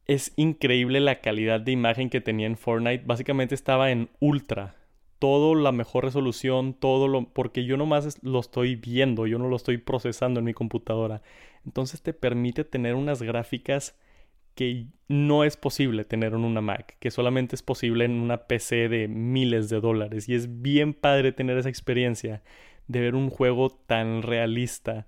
es 0.06 0.32
increíble 0.36 1.00
la 1.00 1.20
calidad 1.20 1.60
de 1.60 1.72
imagen 1.72 2.10
que 2.10 2.20
tenía 2.20 2.46
en 2.46 2.56
Fortnite. 2.56 3.04
Básicamente 3.06 3.54
estaba 3.54 3.90
en 3.90 4.10
ultra. 4.20 4.74
Todo 5.18 5.54
la 5.54 5.72
mejor 5.72 6.04
resolución, 6.04 6.74
todo 6.74 7.08
lo. 7.08 7.24
Porque 7.32 7.64
yo 7.64 7.78
nomás 7.78 8.22
lo 8.22 8.40
estoy 8.40 8.76
viendo, 8.76 9.26
yo 9.26 9.38
no 9.38 9.48
lo 9.48 9.56
estoy 9.56 9.78
procesando 9.78 10.40
en 10.40 10.44
mi 10.44 10.52
computadora. 10.52 11.22
Entonces 11.64 12.02
te 12.02 12.12
permite 12.12 12.64
tener 12.64 12.94
unas 12.94 13.22
gráficas 13.22 13.96
que 14.54 14.86
no 15.08 15.44
es 15.44 15.56
posible 15.56 16.04
tener 16.04 16.32
en 16.32 16.44
una 16.44 16.60
Mac, 16.60 16.96
que 17.00 17.10
solamente 17.10 17.56
es 17.56 17.62
posible 17.62 18.04
en 18.04 18.12
una 18.12 18.46
PC 18.46 18.88
de 18.88 19.08
miles 19.08 19.68
de 19.68 19.80
dólares. 19.80 20.28
Y 20.28 20.34
es 20.34 20.62
bien 20.62 20.94
padre 20.94 21.32
tener 21.32 21.58
esa 21.58 21.68
experiencia 21.68 22.42
de 22.88 23.00
ver 23.00 23.14
un 23.14 23.30
juego 23.30 23.70
tan 23.70 24.22
realista, 24.22 25.06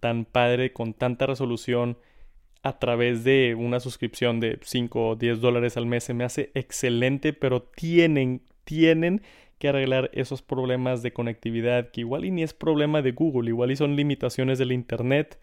tan 0.00 0.24
padre, 0.24 0.72
con 0.72 0.94
tanta 0.94 1.26
resolución 1.26 1.98
a 2.62 2.78
través 2.78 3.24
de 3.24 3.54
una 3.54 3.80
suscripción 3.80 4.40
de 4.40 4.58
5 4.62 5.08
o 5.08 5.16
10 5.16 5.40
dólares 5.40 5.76
al 5.76 5.86
mes 5.86 6.08
me 6.10 6.24
hace 6.24 6.50
excelente, 6.54 7.32
pero 7.32 7.62
tienen, 7.62 8.42
tienen 8.64 9.22
que 9.58 9.68
arreglar 9.68 10.10
esos 10.12 10.42
problemas 10.42 11.02
de 11.02 11.12
conectividad, 11.12 11.90
que 11.90 12.02
igual 12.02 12.24
y 12.24 12.30
ni 12.30 12.42
es 12.42 12.54
problema 12.54 13.02
de 13.02 13.12
Google, 13.12 13.48
igual 13.48 13.70
y 13.70 13.76
son 13.76 13.96
limitaciones 13.96 14.58
del 14.58 14.72
Internet, 14.72 15.38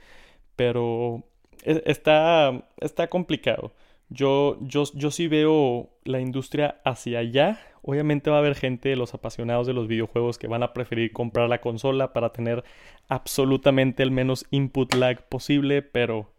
pero 0.56 1.26
está, 1.64 2.68
está 2.80 3.08
complicado. 3.08 3.72
Yo, 4.10 4.58
yo, 4.62 4.84
yo 4.94 5.12
sí 5.12 5.28
veo 5.28 5.90
la 6.04 6.20
industria 6.20 6.80
hacia 6.84 7.20
allá. 7.20 7.60
Obviamente 7.82 8.30
va 8.30 8.38
a 8.38 8.40
haber 8.40 8.56
gente, 8.56 8.96
los 8.96 9.14
apasionados 9.14 9.68
de 9.68 9.74
los 9.74 9.88
videojuegos, 9.88 10.38
que 10.38 10.48
van 10.48 10.64
a 10.64 10.74
preferir 10.74 11.12
comprar 11.12 11.50
la 11.50 11.62
consola 11.62 12.14
para 12.14 12.32
tener 12.32 12.64
absolutamente 13.08 14.04
el 14.04 14.12
menos 14.12 14.46
input 14.52 14.94
lag 14.94 15.28
posible, 15.28 15.82
pero 15.82 16.32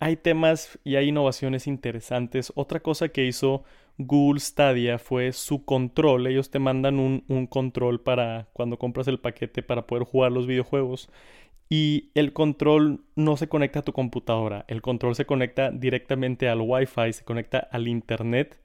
hay 0.00 0.16
temas 0.16 0.78
y 0.84 0.96
hay 0.96 1.08
innovaciones 1.08 1.66
interesantes. 1.66 2.52
Otra 2.56 2.80
cosa 2.80 3.08
que 3.08 3.24
hizo 3.24 3.64
Google 3.96 4.40
Stadia 4.40 4.98
fue 4.98 5.32
su 5.32 5.64
control. 5.64 6.26
Ellos 6.26 6.50
te 6.50 6.58
mandan 6.58 6.98
un, 6.98 7.24
un, 7.28 7.46
control 7.46 8.00
para 8.00 8.48
cuando 8.52 8.78
compras 8.78 9.08
el 9.08 9.20
paquete 9.20 9.62
para 9.62 9.86
poder 9.86 10.04
jugar 10.04 10.32
los 10.32 10.46
videojuegos. 10.46 11.08
Y 11.68 12.10
el 12.14 12.32
control 12.32 13.04
no 13.16 13.36
se 13.36 13.48
conecta 13.48 13.80
a 13.80 13.82
tu 13.82 13.92
computadora. 13.92 14.64
El 14.68 14.82
control 14.82 15.14
se 15.14 15.24
conecta 15.24 15.70
directamente 15.70 16.48
al 16.48 16.60
Wi-Fi, 16.60 17.12
se 17.12 17.24
conecta 17.24 17.58
al 17.58 17.88
Internet 17.88 18.60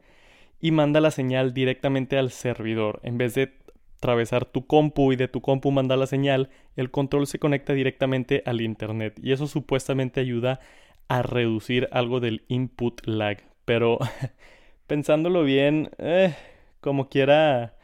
y 0.60 0.72
manda 0.72 1.00
la 1.00 1.12
señal 1.12 1.54
directamente 1.54 2.18
al 2.18 2.32
servidor. 2.32 3.00
En 3.04 3.18
vez 3.18 3.36
de 3.36 3.54
atravesar 3.98 4.46
tu 4.46 4.66
compu 4.66 5.12
y 5.12 5.16
de 5.16 5.28
tu 5.28 5.42
compu 5.42 5.72
mandar 5.72 5.98
la 5.98 6.08
señal, 6.08 6.50
el 6.76 6.92
control 6.92 7.28
se 7.28 7.40
conecta 7.40 7.74
directamente 7.74 8.44
al 8.46 8.62
Internet. 8.62 9.20
Y 9.22 9.32
eso 9.32 9.48
supuestamente 9.48 10.20
ayuda 10.20 10.60
a 11.08 11.22
reducir 11.22 11.90
algo 11.92 12.20
del 12.20 12.44
input 12.48 13.06
lag. 13.06 13.44
Pero 13.66 14.00
pensándolo 14.88 15.44
bien, 15.44 15.90
eh, 15.98 16.36
como 16.82 17.10
quiera, 17.10 17.76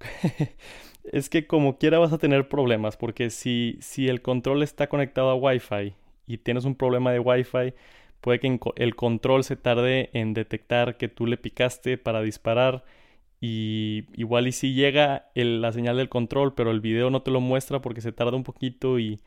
es 1.12 1.28
que 1.28 1.46
como 1.46 1.78
quiera 1.78 1.98
vas 1.98 2.12
a 2.12 2.18
tener 2.18 2.48
problemas, 2.48 2.96
porque 2.96 3.30
si, 3.30 3.78
si 3.80 4.08
el 4.08 4.22
control 4.22 4.62
está 4.62 4.88
conectado 4.88 5.30
a 5.30 5.34
Wi-Fi 5.36 5.94
y 6.26 6.38
tienes 6.38 6.64
un 6.64 6.74
problema 6.74 7.12
de 7.12 7.20
Wi-Fi, 7.20 7.74
puede 8.20 8.40
que 8.40 8.58
el 8.76 8.96
control 8.96 9.44
se 9.44 9.56
tarde 9.56 10.10
en 10.14 10.34
detectar 10.34 10.96
que 10.96 11.08
tú 11.08 11.26
le 11.26 11.36
picaste 11.36 11.98
para 11.98 12.22
disparar 12.22 12.84
y 13.40 14.04
igual 14.14 14.48
y 14.48 14.52
si 14.52 14.72
llega 14.72 15.30
la 15.34 15.72
señal 15.72 15.98
del 15.98 16.08
control, 16.08 16.54
pero 16.54 16.70
el 16.70 16.80
video 16.80 17.10
no 17.10 17.22
te 17.22 17.30
lo 17.30 17.40
muestra 17.42 17.82
porque 17.82 18.00
se 18.00 18.12
tarda 18.12 18.36
un 18.36 18.44
poquito 18.44 18.98
y 18.98 19.20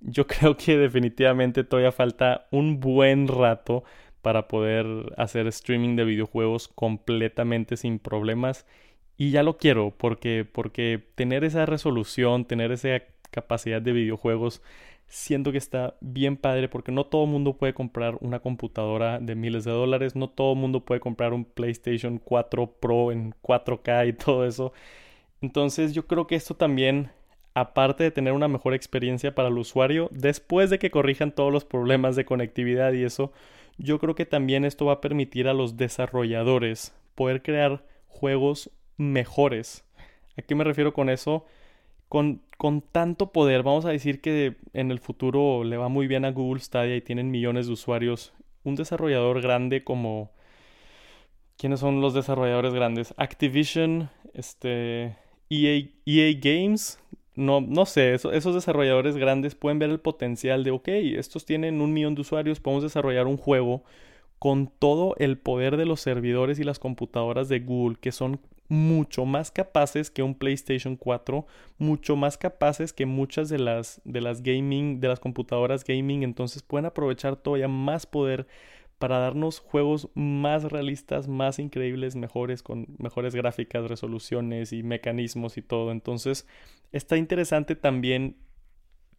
yo 0.00 0.26
creo 0.26 0.56
que 0.56 0.76
definitivamente 0.76 1.64
todavía 1.64 1.92
falta 1.92 2.48
un 2.50 2.80
buen 2.80 3.28
rato 3.28 3.84
para 4.22 4.48
poder 4.48 4.86
hacer 5.16 5.46
streaming 5.46 5.96
de 5.96 6.04
videojuegos 6.04 6.68
completamente 6.68 7.76
sin 7.76 7.98
problemas. 8.00 8.66
Y 9.20 9.32
ya 9.32 9.42
lo 9.42 9.58
quiero 9.58 9.92
porque, 9.98 10.46
porque 10.50 10.98
tener 11.14 11.44
esa 11.44 11.66
resolución, 11.66 12.46
tener 12.46 12.72
esa 12.72 13.02
capacidad 13.30 13.82
de 13.82 13.92
videojuegos, 13.92 14.62
siento 15.08 15.52
que 15.52 15.58
está 15.58 15.94
bien 16.00 16.38
padre 16.38 16.70
porque 16.70 16.90
no 16.90 17.04
todo 17.04 17.24
el 17.24 17.30
mundo 17.30 17.58
puede 17.58 17.74
comprar 17.74 18.16
una 18.22 18.40
computadora 18.40 19.18
de 19.18 19.34
miles 19.34 19.64
de 19.64 19.72
dólares, 19.72 20.16
no 20.16 20.30
todo 20.30 20.54
el 20.54 20.58
mundo 20.58 20.86
puede 20.86 21.02
comprar 21.02 21.34
un 21.34 21.44
PlayStation 21.44 22.16
4 22.16 22.76
Pro 22.80 23.12
en 23.12 23.34
4K 23.42 24.08
y 24.08 24.12
todo 24.14 24.46
eso. 24.46 24.72
Entonces 25.42 25.92
yo 25.92 26.06
creo 26.06 26.26
que 26.26 26.36
esto 26.36 26.54
también 26.54 27.10
aparte 27.52 28.04
de 28.04 28.10
tener 28.10 28.32
una 28.32 28.48
mejor 28.48 28.72
experiencia 28.72 29.34
para 29.34 29.50
el 29.50 29.58
usuario, 29.58 30.08
después 30.12 30.70
de 30.70 30.78
que 30.78 30.90
corrijan 30.90 31.32
todos 31.32 31.52
los 31.52 31.66
problemas 31.66 32.16
de 32.16 32.24
conectividad 32.24 32.94
y 32.94 33.04
eso, 33.04 33.32
yo 33.76 33.98
creo 33.98 34.14
que 34.14 34.24
también 34.24 34.64
esto 34.64 34.86
va 34.86 34.94
a 34.94 35.00
permitir 35.02 35.46
a 35.46 35.52
los 35.52 35.76
desarrolladores 35.76 36.94
poder 37.14 37.42
crear 37.42 37.84
juegos 38.08 38.70
mejores. 39.00 39.84
¿A 40.36 40.42
qué 40.42 40.54
me 40.54 40.64
refiero 40.64 40.92
con 40.92 41.10
eso? 41.10 41.46
Con, 42.08 42.42
con, 42.58 42.82
tanto 42.82 43.32
poder, 43.32 43.62
vamos 43.62 43.84
a 43.84 43.90
decir 43.90 44.20
que 44.20 44.56
en 44.72 44.90
el 44.90 44.98
futuro 44.98 45.64
le 45.64 45.76
va 45.76 45.88
muy 45.88 46.06
bien 46.06 46.24
a 46.24 46.32
Google 46.32 46.60
Stadia 46.60 46.96
y 46.96 47.00
tienen 47.00 47.30
millones 47.30 47.66
de 47.66 47.72
usuarios. 47.72 48.32
Un 48.64 48.76
desarrollador 48.76 49.40
grande 49.40 49.84
como... 49.84 50.30
¿Quiénes 51.56 51.80
son 51.80 52.00
los 52.00 52.14
desarrolladores 52.14 52.72
grandes? 52.72 53.14
Activision, 53.16 54.10
este... 54.34 55.16
EA, 55.50 55.88
EA 56.06 56.38
Games, 56.40 57.00
no, 57.34 57.60
no 57.60 57.86
sé, 57.86 58.14
esos 58.14 58.54
desarrolladores 58.54 59.16
grandes 59.16 59.54
pueden 59.54 59.78
ver 59.78 59.90
el 59.90 59.98
potencial 59.98 60.62
de, 60.62 60.70
ok, 60.70 60.88
estos 60.88 61.44
tienen 61.44 61.80
un 61.80 61.92
millón 61.92 62.14
de 62.14 62.20
usuarios, 62.20 62.60
podemos 62.60 62.84
desarrollar 62.84 63.26
un 63.26 63.36
juego 63.36 63.82
con 64.38 64.68
todo 64.78 65.14
el 65.18 65.38
poder 65.38 65.76
de 65.76 65.86
los 65.86 66.00
servidores 66.00 66.58
y 66.58 66.64
las 66.64 66.78
computadoras 66.78 67.48
de 67.48 67.60
Google, 67.60 67.98
que 68.00 68.12
son 68.12 68.40
mucho 68.70 69.24
más 69.24 69.50
capaces 69.50 70.10
que 70.10 70.22
un 70.22 70.36
PlayStation 70.36 70.96
4, 70.96 71.44
mucho 71.76 72.14
más 72.14 72.38
capaces 72.38 72.92
que 72.92 73.04
muchas 73.04 73.48
de 73.48 73.58
las 73.58 74.00
de 74.04 74.20
las 74.20 74.42
gaming, 74.42 75.00
de 75.00 75.08
las 75.08 75.18
computadoras 75.18 75.84
gaming, 75.84 76.22
entonces 76.22 76.62
pueden 76.62 76.86
aprovechar 76.86 77.34
todavía 77.36 77.66
más 77.66 78.06
poder 78.06 78.46
para 78.98 79.18
darnos 79.18 79.58
juegos 79.58 80.08
más 80.14 80.64
realistas, 80.64 81.26
más 81.26 81.58
increíbles, 81.58 82.14
mejores, 82.14 82.62
con 82.62 82.86
mejores 82.98 83.34
gráficas, 83.34 83.88
resoluciones 83.88 84.72
y 84.72 84.82
mecanismos 84.84 85.56
y 85.56 85.62
todo. 85.62 85.90
Entonces, 85.90 86.46
está 86.92 87.16
interesante 87.16 87.74
también 87.74 88.36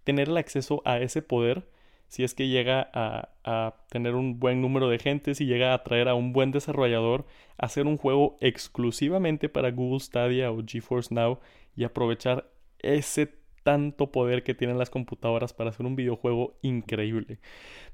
tener 0.05 0.29
el 0.29 0.37
acceso 0.37 0.81
a 0.85 0.99
ese 0.99 1.21
poder 1.21 1.67
si 2.11 2.25
es 2.25 2.35
que 2.35 2.49
llega 2.49 2.89
a, 2.93 3.73
tener 3.89 4.15
un 4.15 4.37
buen 4.37 4.61
número 4.61 4.89
de 4.89 4.99
gente, 4.99 5.33
si 5.33 5.45
llega 5.45 5.71
a 5.71 5.75
atraer 5.75 6.09
a 6.09 6.13
un 6.13 6.33
buen 6.33 6.51
desarrollador 6.51 7.25
a 7.57 7.67
hacer 7.67 7.87
un 7.87 7.97
juego 7.97 8.37
exclusivamente 8.41 9.47
para 9.47 9.71
Google 9.71 10.01
Stadia 10.01 10.51
o 10.51 10.61
GeForce 10.61 11.15
Now 11.15 11.39
y 11.73 11.85
aprovechar 11.85 12.51
ese 12.79 13.33
tanto 13.63 14.11
poder 14.11 14.43
que 14.43 14.53
tienen 14.53 14.77
las 14.77 14.89
computadoras 14.89 15.53
para 15.53 15.69
hacer 15.69 15.85
un 15.85 15.95
videojuego 15.95 16.57
increíble. 16.61 17.39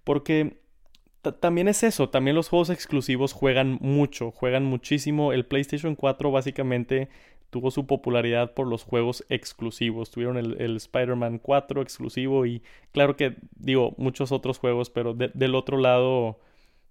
Porque 0.03 0.61
también 1.39 1.67
es 1.67 1.83
eso, 1.83 2.09
también 2.09 2.35
los 2.35 2.49
juegos 2.49 2.71
exclusivos 2.71 3.33
juegan 3.33 3.77
mucho, 3.81 4.31
juegan 4.31 4.65
muchísimo. 4.65 5.31
El 5.31 5.45
PlayStation 5.45 5.93
4 5.93 6.31
básicamente 6.31 7.09
tuvo 7.49 7.71
su 7.71 7.87
popularidad 7.87 8.53
por 8.53 8.67
los 8.67 8.83
juegos 8.83 9.25
exclusivos. 9.29 10.11
Tuvieron 10.11 10.37
el, 10.37 10.75
Spider-Man 10.75 11.39
4 11.39 11.81
exclusivo 11.81 12.45
y 12.45 12.61
claro 12.91 13.15
que 13.15 13.37
digo 13.55 13.93
muchos 13.97 14.31
otros 14.31 14.59
juegos, 14.59 14.89
pero 14.89 15.13
del 15.13 15.55
otro 15.55 15.77
lado, 15.77 16.39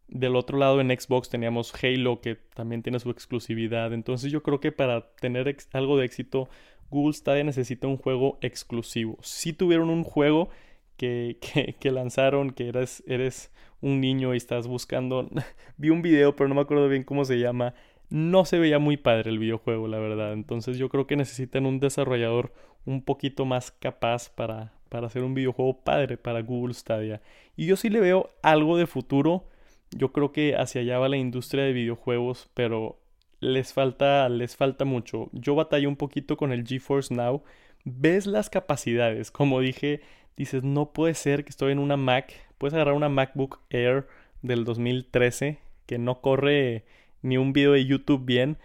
del 0.09 0.37
otro 0.37 0.59
lado 0.59 0.81
en 0.81 0.89
Xbox 0.89 1.29
teníamos 1.29 1.73
Halo 1.83 2.21
que 2.21 2.37
también 2.55 2.83
tiene 2.83 3.01
su 3.01 3.11
exclusividad. 3.11 3.93
Entonces 3.93 4.33
yo 4.33 4.43
creo 4.43 4.61
que 4.61 4.73
para 4.73 5.11
tener 5.17 5.55
algo 5.73 5.99
de 5.99 6.07
éxito, 6.07 6.49
Google 6.91 7.15
Stadia 7.15 7.45
necesita 7.45 7.87
un 7.87 7.97
juego 7.97 8.39
exclusivo. 8.41 9.19
Si 9.23 9.53
tuvieron 9.53 9.91
un 9.91 10.05
juego 10.05 10.49
que, 10.97 11.39
que, 11.81 11.91
lanzaron, 11.91 12.51
que 12.51 12.69
eres, 12.69 13.03
eres 13.07 13.53
un 13.81 14.01
niño 14.01 14.35
y 14.35 14.37
estás 14.39 14.67
buscando. 14.67 15.29
Vi 15.77 15.91
un 15.91 16.03
video, 16.03 16.35
pero 16.35 16.49
no 16.49 16.55
me 16.55 16.61
acuerdo 16.63 16.89
bien 16.89 17.05
cómo 17.05 17.25
se 17.25 17.39
llama 17.39 17.75
no 18.11 18.45
se 18.45 18.59
veía 18.59 18.79
muy 18.79 18.97
padre 18.97 19.31
el 19.31 19.39
videojuego, 19.39 19.89
la 19.89 19.99
verdad. 19.99 20.33
Entonces 20.33 20.79
yo 20.79 20.89
creo 20.89 21.07
que 21.07 21.17
necesitan 21.17 21.67
un 21.67 21.81
desarrollador 21.81 22.53
un 22.85 23.03
poquito 23.03 23.45
más 23.45 23.73
capaz 23.73 24.31
para, 24.31 24.73
para 24.89 25.09
hacer 25.09 25.23
un 25.23 25.35
videojuego 25.35 25.81
padre 25.83 26.17
para 26.17 26.43
Google 26.43 26.75
Stadia. 26.75 27.21
Y 27.57 27.67
yo 27.67 27.77
sí 27.77 27.91
le 27.91 28.01
veo 28.01 28.31
algo 28.43 28.77
de 28.77 28.87
futuro. 28.87 29.49
Yo 29.91 30.13
creo 30.13 30.33
que 30.33 30.57
hacia 30.57 30.81
allá 30.81 30.99
va 30.99 31.09
la 31.09 31.17
industria 31.17 31.65
de 31.65 31.73
videojuegos, 31.73 32.49
pero 32.55 32.99
les 33.41 33.73
falta, 33.73 34.29
les 34.29 34.57
falta 34.57 34.85
mucho. 34.85 35.29
Yo 35.33 35.55
batallé 35.55 35.87
un 35.87 35.97
poquito 35.97 36.37
con 36.37 36.53
el 36.53 36.67
GeForce 36.67 37.15
Now. 37.15 37.43
Ves 37.85 38.27
las 38.27 38.51
capacidades, 38.51 39.31
como 39.31 39.61
dije, 39.61 40.01
dices, 40.37 40.63
no 40.63 40.93
puede 40.93 41.15
ser 41.15 41.45
que 41.45 41.51
estoy 41.51 41.73
en 41.73 41.79
una 41.79 41.97
Mac. 41.97 42.33
Puedes 42.59 42.75
agarrar 42.75 42.95
una 42.95 43.09
MacBook 43.09 43.61
Air 43.71 44.07
del 44.43 44.65
2013 44.65 45.59
que 45.87 45.99
no 45.99 46.21
corre 46.21 46.85
ni 47.27 47.37
un 47.37 47.53
video 47.53 47.73
de 47.73 47.85
YouTube 47.85 48.25
bien 48.25 48.59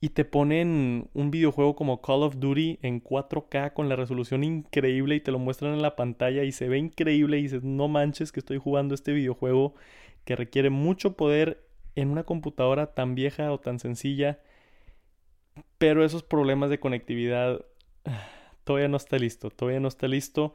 y 0.00 0.10
te 0.10 0.24
ponen 0.24 1.08
un 1.14 1.30
videojuego 1.30 1.74
como 1.74 2.00
Call 2.00 2.22
of 2.22 2.36
Duty 2.38 2.78
en 2.82 3.02
4K 3.02 3.72
con 3.72 3.88
la 3.88 3.96
resolución 3.96 4.44
increíble 4.44 5.16
y 5.16 5.20
te 5.20 5.32
lo 5.32 5.38
muestran 5.38 5.72
en 5.72 5.82
la 5.82 5.96
pantalla 5.96 6.44
y 6.44 6.52
se 6.52 6.68
ve 6.68 6.78
increíble 6.78 7.38
y 7.38 7.42
dices, 7.42 7.64
no 7.64 7.88
manches 7.88 8.30
que 8.30 8.40
estoy 8.40 8.58
jugando 8.58 8.94
este 8.94 9.12
videojuego 9.12 9.74
que 10.24 10.36
requiere 10.36 10.70
mucho 10.70 11.16
poder 11.16 11.66
en 11.96 12.10
una 12.10 12.24
computadora 12.24 12.94
tan 12.94 13.14
vieja 13.14 13.50
o 13.52 13.58
tan 13.58 13.80
sencilla, 13.80 14.38
pero 15.78 16.04
esos 16.04 16.22
problemas 16.22 16.70
de 16.70 16.78
conectividad 16.78 17.64
todavía 18.64 18.88
no 18.88 18.98
está 18.98 19.18
listo, 19.18 19.50
todavía 19.50 19.80
no 19.80 19.88
está 19.88 20.06
listo 20.06 20.54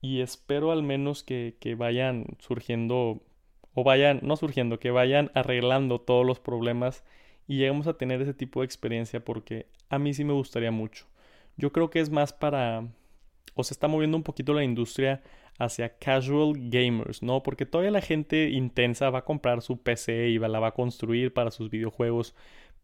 y 0.00 0.20
espero 0.20 0.70
al 0.70 0.82
menos 0.84 1.24
que, 1.24 1.56
que 1.58 1.74
vayan 1.74 2.26
surgiendo 2.38 3.22
o 3.74 3.84
vayan, 3.84 4.20
no 4.22 4.36
surgiendo, 4.36 4.78
que 4.78 4.90
vayan 4.90 5.30
arreglando 5.34 6.00
todos 6.00 6.26
los 6.26 6.40
problemas 6.40 7.04
y 7.46 7.56
lleguemos 7.56 7.86
a 7.86 7.94
tener 7.94 8.20
ese 8.22 8.34
tipo 8.34 8.60
de 8.60 8.66
experiencia 8.66 9.24
porque 9.24 9.66
a 9.88 9.98
mí 9.98 10.14
sí 10.14 10.24
me 10.24 10.32
gustaría 10.32 10.70
mucho. 10.70 11.06
Yo 11.56 11.72
creo 11.72 11.90
que 11.90 12.00
es 12.00 12.10
más 12.10 12.32
para, 12.32 12.86
o 13.54 13.64
se 13.64 13.74
está 13.74 13.88
moviendo 13.88 14.16
un 14.16 14.22
poquito 14.22 14.54
la 14.54 14.64
industria 14.64 15.22
hacia 15.58 15.96
casual 15.98 16.54
gamers, 16.56 17.22
¿no? 17.22 17.42
Porque 17.42 17.66
todavía 17.66 17.90
la 17.90 18.00
gente 18.00 18.50
intensa 18.50 19.10
va 19.10 19.20
a 19.20 19.24
comprar 19.24 19.62
su 19.62 19.78
PC 19.82 20.28
y 20.28 20.38
la 20.38 20.60
va 20.60 20.68
a 20.68 20.74
construir 20.74 21.32
para 21.32 21.50
sus 21.50 21.70
videojuegos, 21.70 22.34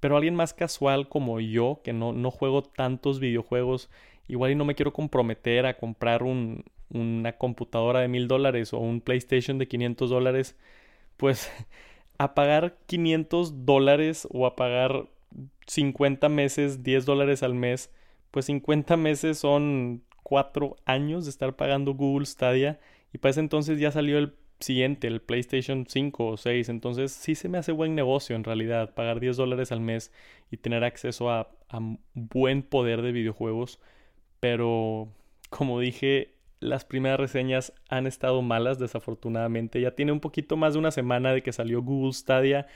pero 0.00 0.16
alguien 0.16 0.34
más 0.34 0.54
casual 0.54 1.08
como 1.08 1.40
yo, 1.40 1.80
que 1.82 1.92
no, 1.92 2.12
no 2.12 2.30
juego 2.30 2.62
tantos 2.62 3.20
videojuegos, 3.20 3.90
igual 4.28 4.52
y 4.52 4.54
no 4.54 4.64
me 4.64 4.74
quiero 4.74 4.92
comprometer 4.92 5.66
a 5.66 5.76
comprar 5.76 6.22
un, 6.22 6.64
una 6.90 7.32
computadora 7.32 8.00
de 8.00 8.08
mil 8.08 8.28
dólares 8.28 8.72
o 8.72 8.78
un 8.78 9.00
PlayStation 9.00 9.58
de 9.58 9.68
500 9.68 10.10
dólares, 10.10 10.56
pues 11.18 11.50
a 12.18 12.34
pagar 12.34 12.78
500 12.86 13.66
dólares 13.66 14.26
o 14.30 14.46
a 14.46 14.56
pagar 14.56 15.08
50 15.66 16.30
meses, 16.30 16.82
10 16.82 17.04
dólares 17.04 17.42
al 17.42 17.54
mes, 17.54 17.92
pues 18.30 18.46
50 18.46 18.96
meses 18.96 19.38
son 19.38 20.02
4 20.22 20.76
años 20.86 21.24
de 21.24 21.30
estar 21.30 21.54
pagando 21.56 21.94
Google 21.94 22.26
Stadia. 22.26 22.80
Y 23.12 23.18
para 23.18 23.30
ese 23.30 23.40
entonces 23.40 23.78
ya 23.78 23.90
salió 23.90 24.18
el 24.18 24.34
siguiente, 24.60 25.06
el 25.06 25.20
PlayStation 25.20 25.86
5 25.86 26.26
o 26.26 26.36
6, 26.36 26.68
entonces 26.68 27.12
sí 27.12 27.34
se 27.34 27.48
me 27.48 27.58
hace 27.58 27.72
buen 27.72 27.94
negocio 27.94 28.34
en 28.34 28.44
realidad 28.44 28.94
pagar 28.94 29.20
10 29.20 29.36
dólares 29.36 29.70
al 29.70 29.80
mes 29.80 30.12
y 30.50 30.56
tener 30.56 30.82
acceso 30.82 31.30
a, 31.30 31.48
a 31.68 31.80
buen 32.14 32.62
poder 32.62 33.02
de 33.02 33.12
videojuegos, 33.12 33.78
pero 34.40 35.08
como 35.50 35.78
dije 35.78 36.37
las 36.60 36.84
primeras 36.84 37.20
reseñas 37.20 37.72
han 37.88 38.06
estado 38.06 38.42
malas, 38.42 38.78
desafortunadamente. 38.78 39.80
Ya 39.80 39.92
tiene 39.92 40.12
un 40.12 40.20
poquito 40.20 40.56
más 40.56 40.72
de 40.72 40.80
una 40.80 40.90
semana 40.90 41.32
de 41.32 41.42
que 41.42 41.52
salió 41.52 41.82
Google 41.82 42.12
Stadia. 42.12 42.66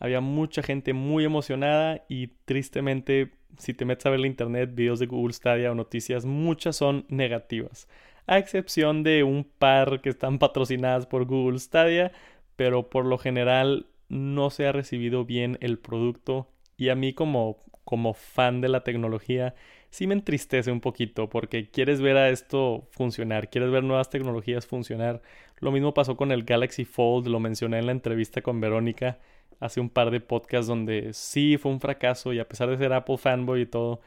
Había 0.00 0.20
mucha 0.20 0.62
gente 0.62 0.92
muy 0.92 1.24
emocionada 1.24 2.04
y 2.08 2.28
tristemente, 2.44 3.32
si 3.58 3.74
te 3.74 3.84
metes 3.84 4.06
a 4.06 4.10
ver 4.10 4.20
la 4.20 4.26
internet, 4.26 4.70
videos 4.74 4.98
de 4.98 5.06
Google 5.06 5.32
Stadia 5.32 5.72
o 5.72 5.74
noticias, 5.74 6.24
muchas 6.24 6.76
son 6.76 7.04
negativas. 7.08 7.88
A 8.26 8.38
excepción 8.38 9.02
de 9.02 9.22
un 9.22 9.44
par 9.44 10.00
que 10.00 10.10
están 10.10 10.38
patrocinadas 10.40 11.06
por 11.06 11.24
Google 11.24 11.58
Stadia, 11.58 12.12
pero 12.56 12.90
por 12.90 13.06
lo 13.06 13.18
general 13.18 13.86
no 14.08 14.50
se 14.50 14.66
ha 14.66 14.72
recibido 14.72 15.24
bien 15.24 15.58
el 15.60 15.78
producto. 15.78 16.48
Y 16.76 16.90
a 16.90 16.94
mí 16.94 17.12
como, 17.12 17.58
como 17.84 18.14
fan 18.14 18.60
de 18.60 18.68
la 18.68 18.84
tecnología, 18.84 19.54
sí 19.90 20.06
me 20.06 20.14
entristece 20.14 20.70
un 20.72 20.80
poquito 20.80 21.28
porque 21.28 21.70
quieres 21.70 22.00
ver 22.00 22.16
a 22.16 22.30
esto 22.30 22.88
funcionar, 22.90 23.50
quieres 23.50 23.70
ver 23.70 23.84
nuevas 23.84 24.10
tecnologías 24.10 24.66
funcionar. 24.66 25.22
Lo 25.60 25.72
mismo 25.72 25.94
pasó 25.94 26.16
con 26.16 26.32
el 26.32 26.44
Galaxy 26.44 26.84
Fold, 26.84 27.28
lo 27.28 27.40
mencioné 27.40 27.78
en 27.78 27.86
la 27.86 27.92
entrevista 27.92 28.42
con 28.42 28.60
Verónica 28.60 29.18
hace 29.60 29.80
un 29.80 29.90
par 29.90 30.10
de 30.10 30.20
podcasts 30.20 30.68
donde 30.68 31.12
sí 31.12 31.56
fue 31.58 31.72
un 31.72 31.80
fracaso 31.80 32.32
y 32.32 32.38
a 32.38 32.48
pesar 32.48 32.70
de 32.70 32.78
ser 32.78 32.92
Apple 32.92 33.18
fanboy 33.18 33.62
y 33.62 33.66
todo, 33.66 34.00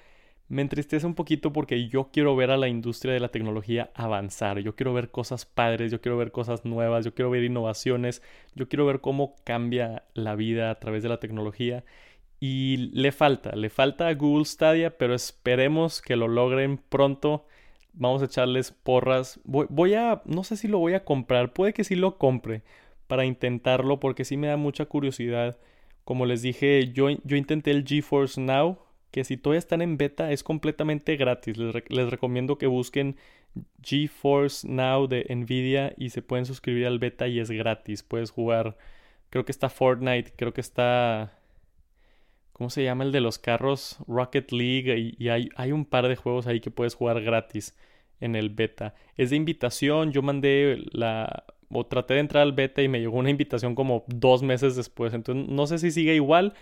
me 0.47 0.61
entristece 0.61 1.05
un 1.05 1.15
poquito 1.15 1.53
porque 1.53 1.87
yo 1.87 2.09
quiero 2.11 2.35
ver 2.35 2.51
a 2.51 2.57
la 2.57 2.67
industria 2.67 3.13
de 3.13 3.19
la 3.21 3.29
tecnología 3.29 3.89
avanzar, 3.95 4.59
yo 4.59 4.75
quiero 4.75 4.93
ver 4.93 5.09
cosas 5.09 5.45
padres, 5.45 5.91
yo 5.91 6.01
quiero 6.01 6.17
ver 6.17 6.31
cosas 6.31 6.65
nuevas, 6.65 7.05
yo 7.05 7.13
quiero 7.13 7.31
ver 7.31 7.43
innovaciones, 7.43 8.21
yo 8.53 8.67
quiero 8.67 8.85
ver 8.85 8.99
cómo 9.01 9.35
cambia 9.45 10.03
la 10.13 10.35
vida 10.35 10.71
a 10.71 10.75
través 10.75 11.03
de 11.03 11.09
la 11.09 11.19
tecnología 11.19 11.83
y 12.43 12.89
le 12.93 13.11
falta, 13.11 13.55
le 13.55 13.69
falta 13.69 14.07
a 14.07 14.15
Google 14.15 14.45
Stadia, 14.45 14.97
pero 14.97 15.13
esperemos 15.13 16.01
que 16.01 16.15
lo 16.15 16.27
logren 16.27 16.79
pronto. 16.79 17.45
Vamos 17.93 18.23
a 18.23 18.25
echarles 18.25 18.71
porras. 18.71 19.39
Voy, 19.43 19.93
a, 19.93 20.23
no 20.25 20.43
sé 20.43 20.57
si 20.57 20.67
lo 20.67 20.79
voy 20.79 20.95
a 20.95 21.05
comprar, 21.05 21.53
puede 21.53 21.73
que 21.73 21.83
sí 21.83 21.95
lo 21.95 22.17
compre 22.17 22.63
para 23.05 23.25
intentarlo 23.25 23.99
porque 23.99 24.25
sí 24.25 24.37
me 24.37 24.47
da 24.47 24.57
mucha 24.57 24.85
curiosidad. 24.87 25.59
Como 26.03 26.25
les 26.25 26.41
dije, 26.41 26.91
yo, 26.91 27.11
yo 27.23 27.37
intenté 27.37 27.69
el 27.69 27.85
GeForce 27.85 28.41
Now, 28.41 28.79
que 29.11 29.23
si 29.23 29.37
todavía 29.37 29.59
están 29.59 29.83
en 29.83 29.97
beta 29.97 30.31
es 30.31 30.41
completamente 30.43 31.17
gratis. 31.17 31.57
Les, 31.57 31.75
les 31.89 32.09
recomiendo 32.09 32.57
que 32.57 32.65
busquen 32.65 33.17
GeForce 33.83 34.67
Now 34.67 35.05
de 35.07 35.27
Nvidia 35.29 35.93
y 35.95 36.09
se 36.09 36.23
pueden 36.23 36.47
suscribir 36.47 36.87
al 36.87 36.97
beta 36.97 37.27
y 37.27 37.39
es 37.39 37.51
gratis. 37.51 38.01
Puedes 38.01 38.31
jugar, 38.31 38.77
creo 39.29 39.45
que 39.45 39.51
está 39.51 39.69
Fortnite, 39.69 40.33
creo 40.35 40.53
que 40.53 40.61
está 40.61 41.37
¿Cómo 42.61 42.69
se 42.69 42.83
llama 42.83 43.03
el 43.03 43.11
de 43.11 43.21
los 43.21 43.39
carros? 43.39 43.97
Rocket 44.07 44.51
League. 44.51 45.15
Y, 45.17 45.29
hay, 45.29 45.49
hay, 45.55 45.71
un 45.71 45.83
par 45.83 46.07
de 46.07 46.15
juegos 46.15 46.45
ahí 46.45 46.59
que 46.59 46.69
puedes 46.69 46.93
jugar 46.93 47.19
gratis 47.19 47.75
en 48.19 48.35
el 48.35 48.51
beta. 48.51 48.93
Es 49.17 49.31
de 49.31 49.35
invitación. 49.35 50.11
Yo 50.11 50.21
mandé 50.21 50.77
la. 50.91 51.43
O 51.71 51.87
traté 51.87 52.13
de 52.13 52.19
entrar 52.19 52.43
al 52.43 52.53
beta 52.53 52.83
y 52.83 52.87
me 52.87 52.99
llegó 52.99 53.17
una 53.17 53.31
invitación 53.31 53.73
como 53.73 54.03
dos 54.05 54.43
meses 54.43 54.75
después. 54.75 55.15
Entonces 55.15 55.49
no 55.49 55.65
sé 55.65 55.79
si 55.79 55.89
sigue 55.89 56.13
igual. 56.13 56.53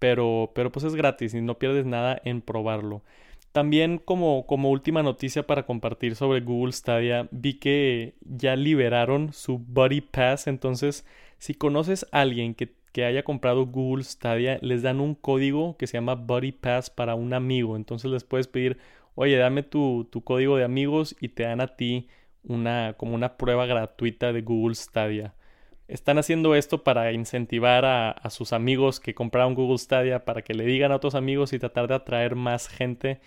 Pero, 0.00 0.50
pero 0.56 0.72
pues 0.72 0.84
es 0.86 0.96
gratis 0.96 1.34
y 1.34 1.40
no 1.40 1.56
pierdes 1.56 1.86
nada 1.86 2.20
en 2.24 2.40
probarlo. 2.40 3.04
También 3.52 3.98
como, 3.98 4.46
como 4.46 4.70
última 4.70 5.04
noticia 5.04 5.46
para 5.46 5.66
compartir 5.66 6.16
sobre 6.16 6.40
Google 6.40 6.72
Stadia, 6.72 7.28
vi 7.30 7.60
que 7.60 8.16
ya 8.22 8.56
liberaron 8.56 9.32
su 9.32 9.58
Buddy 9.60 10.00
Pass. 10.00 10.48
Entonces, 10.48 11.06
si 11.38 11.54
conoces 11.54 12.06
a 12.10 12.22
alguien 12.22 12.56
que 12.56 12.74
que 12.94 13.04
haya 13.04 13.24
comprado 13.24 13.66
Google 13.66 14.04
Stadia, 14.04 14.58
les 14.62 14.82
dan 14.82 15.00
un 15.00 15.16
código 15.16 15.76
que 15.76 15.88
se 15.88 15.94
llama 15.98 16.14
Buddy 16.14 16.52
Pass 16.52 16.90
para 16.90 17.16
un 17.16 17.34
amigo. 17.34 17.74
Entonces 17.74 18.08
les 18.08 18.22
puedes 18.22 18.46
pedir, 18.46 18.78
oye, 19.16 19.36
dame 19.36 19.64
tu, 19.64 20.08
tu 20.12 20.22
código 20.22 20.56
de 20.56 20.62
amigos 20.62 21.16
y 21.20 21.30
te 21.30 21.42
dan 21.42 21.60
a 21.60 21.74
ti 21.76 22.06
una, 22.44 22.94
como 22.96 23.16
una 23.16 23.36
prueba 23.36 23.66
gratuita 23.66 24.32
de 24.32 24.42
Google 24.42 24.76
Stadia. 24.76 25.34
Están 25.88 26.18
haciendo 26.18 26.54
esto 26.54 26.84
para 26.84 27.12
incentivar 27.12 27.84
a, 27.84 28.12
a, 28.12 28.30
sus 28.30 28.52
amigos 28.52 29.00
que 29.00 29.12
compraron 29.12 29.54
Google 29.56 29.78
Stadia 29.78 30.24
para 30.24 30.42
que 30.42 30.54
le 30.54 30.64
digan 30.64 30.92
a 30.92 30.96
otros 30.96 31.16
amigos 31.16 31.52
y 31.52 31.58
tratar 31.58 31.88
de 31.88 31.94
atraer 31.94 32.36
más 32.36 32.68
gente 32.68 33.20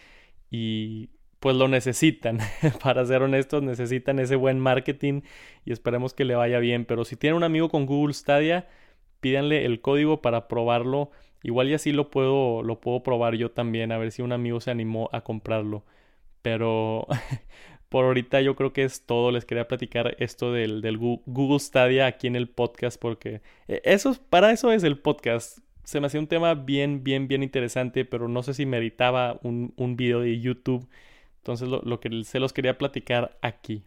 y 0.49 1.09
pues 1.41 1.57
lo 1.57 1.67
necesitan. 1.67 2.39
para 2.81 3.05
ser 3.05 3.21
honestos, 3.21 3.63
necesitan 3.63 4.19
ese 4.19 4.37
buen 4.37 4.59
marketing 4.61 5.23
y 5.65 5.73
esperemos 5.73 6.13
que 6.13 6.23
le 6.23 6.35
vaya 6.35 6.59
bien. 6.59 6.85
Pero 6.85 7.03
si 7.03 7.17
tienen 7.17 7.35
un 7.35 7.43
amigo 7.43 7.67
con 7.67 7.85
Google 7.85 8.13
Stadia, 8.13 8.65
pídanle 9.19 9.65
el 9.65 9.81
código 9.81 10.21
para 10.21 10.47
probarlo. 10.47 11.11
Igual 11.43 11.69
y 11.69 11.73
así 11.73 11.91
lo 11.91 12.09
puedo, 12.11 12.63
lo 12.63 12.81
puedo 12.81 13.03
probar 13.03 13.35
yo 13.35 13.51
también, 13.51 13.91
a 13.91 13.97
ver 13.97 14.11
si 14.11 14.21
un 14.21 14.31
amigo 14.31 14.59
se 14.59 14.71
animó 14.71 15.09
a 15.13 15.21
comprarlo. 15.21 15.85
Pero 16.41 17.07
por 17.89 18.05
ahorita 18.05 18.41
yo 18.41 18.55
creo 18.55 18.73
que 18.73 18.83
es 18.83 19.05
todo. 19.05 19.31
Les 19.31 19.45
quería 19.45 19.67
platicar 19.67 20.15
esto 20.19 20.51
del, 20.51 20.81
del 20.81 20.97
Google 20.97 21.59
Stadia 21.59 22.07
aquí 22.07 22.27
en 22.27 22.35
el 22.35 22.49
podcast 22.49 22.99
porque 22.99 23.41
eh, 23.67 23.81
eso, 23.85 24.15
para 24.29 24.51
eso 24.51 24.71
es 24.71 24.83
el 24.83 24.99
podcast. 24.99 25.59
Se 25.83 26.01
me 26.01 26.07
hacía 26.07 26.19
un 26.19 26.27
tema 26.27 26.53
bien, 26.53 27.03
bien, 27.03 27.27
bien 27.27 27.43
interesante, 27.43 28.03
pero 28.05 28.27
no 28.27 28.43
sé 28.43 28.53
si 28.53 28.65
meritaba 28.65 29.39
un, 29.43 29.73
un 29.77 29.95
video 29.95 30.19
de 30.21 30.39
YouTube. 30.39 30.87
Entonces 31.37 31.69
lo, 31.69 31.81
lo 31.83 31.99
que 31.99 32.23
se 32.25 32.39
los 32.39 32.51
quería 32.53 32.77
platicar 32.77 33.37
aquí. 33.41 33.83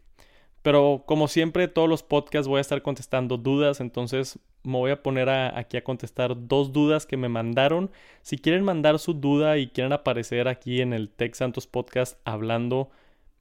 Pero 0.63 1.05
como 1.07 1.29
siempre, 1.29 1.69
todos 1.69 1.89
los 1.89 2.03
podcasts 2.03 2.49
voy 2.49 2.59
a 2.59 2.61
estar 2.61 2.83
contestando 2.83 3.39
dudas, 3.39 3.81
entonces 3.81 4.39
me 4.63 4.77
voy 4.77 4.91
a 4.91 5.03
poner 5.03 5.31
aquí 5.31 5.79
a 5.79 5.85
contestar 5.85 6.49
dos 6.49 6.73
dudas 6.73 7.07
que 7.07 7.17
me 7.17 7.31
mandaron. 7.31 7.91
Si 8.23 8.37
quieren 8.39 8.65
mandar 8.65 8.99
su 8.99 9.15
duda 9.15 9.57
y 9.59 9.69
quieren 9.69 9.93
aparecer 9.95 10.49
aquí 10.49 10.81
en 10.83 10.93
el 10.93 11.09
Tech 11.09 11.35
Santos 11.35 11.67
Podcast 11.67 12.21
hablando, 12.27 12.91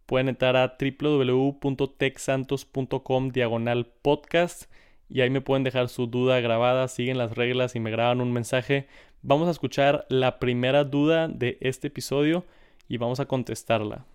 pueden 0.06 0.30
entrar 0.30 0.56
a 0.56 0.78
www.techsantos.com 0.80 3.30
diagonal 3.30 3.86
podcast 4.02 4.72
y 5.10 5.22
ahí 5.22 5.30
me 5.30 5.42
pueden 5.42 5.64
dejar 5.64 5.90
su 5.90 6.08
duda 6.08 6.40
grabada, 6.40 6.88
siguen 6.88 7.18
las 7.18 7.36
reglas 7.36 7.76
y 7.76 7.80
me 7.80 7.92
graban 7.92 8.22
un 8.22 8.32
mensaje. 8.32 8.88
Vamos 9.22 9.48
a 9.50 9.52
escuchar 9.52 10.06
la 10.10 10.40
primera 10.40 10.86
duda 10.86 11.28
de 11.28 11.58
este 11.62 11.88
episodio 11.88 12.46
y 12.88 12.98
vamos 12.98 13.20
a 13.20 13.26
contestarla. 13.26 14.06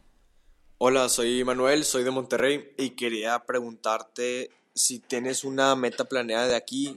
Hola, 0.79 1.09
soy 1.09 1.45
Manuel, 1.45 1.85
soy 1.85 2.03
de 2.03 2.11
Monterrey 2.11 2.75
y 2.77 2.91
quería 2.91 3.39
preguntarte 3.47 4.51
si 4.75 4.99
tienes 4.99 5.45
una 5.45 5.77
meta 5.77 6.05
planeada 6.07 6.49
de 6.49 6.57
aquí 6.57 6.97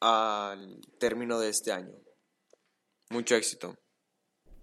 al 0.00 0.80
término 0.98 1.38
de 1.38 1.48
este 1.48 1.70
año. 1.70 1.94
Mucho 3.10 3.36
éxito. 3.36 3.76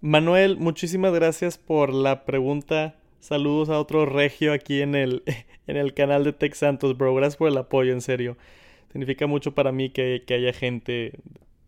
Manuel, 0.02 0.58
muchísimas 0.58 1.14
gracias 1.14 1.56
por 1.56 1.94
la 1.94 2.26
pregunta. 2.26 3.00
Saludos 3.18 3.70
a 3.70 3.80
otro 3.80 4.04
regio 4.04 4.52
aquí 4.52 4.82
en 4.82 4.94
el, 4.94 5.22
en 5.66 5.78
el 5.78 5.94
canal 5.94 6.22
de 6.22 6.34
Tech 6.34 6.54
Santos, 6.54 6.98
bro. 6.98 7.14
Gracias 7.14 7.38
por 7.38 7.48
el 7.48 7.56
apoyo, 7.56 7.94
en 7.94 8.02
serio. 8.02 8.36
Significa 8.92 9.26
mucho 9.26 9.54
para 9.54 9.72
mí 9.72 9.90
que, 9.90 10.24
que 10.26 10.34
haya 10.34 10.52
gente 10.52 11.18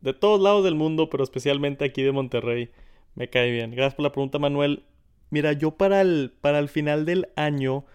de 0.02 0.12
todos 0.12 0.40
lados 0.42 0.62
del 0.62 0.74
mundo, 0.74 1.08
pero 1.08 1.24
especialmente 1.24 1.86
aquí 1.86 2.02
de 2.02 2.12
Monterrey. 2.12 2.70
Me 3.14 3.30
cae 3.30 3.50
bien. 3.50 3.70
Gracias 3.70 3.94
por 3.94 4.02
la 4.02 4.12
pregunta, 4.12 4.38
Manuel. 4.38 4.84
Mira, 5.32 5.54
yo 5.54 5.72
para 5.72 6.02
el, 6.02 6.34
para 6.42 6.58
el 6.58 6.68
final 6.68 7.06
del 7.06 7.28
año. 7.36 7.86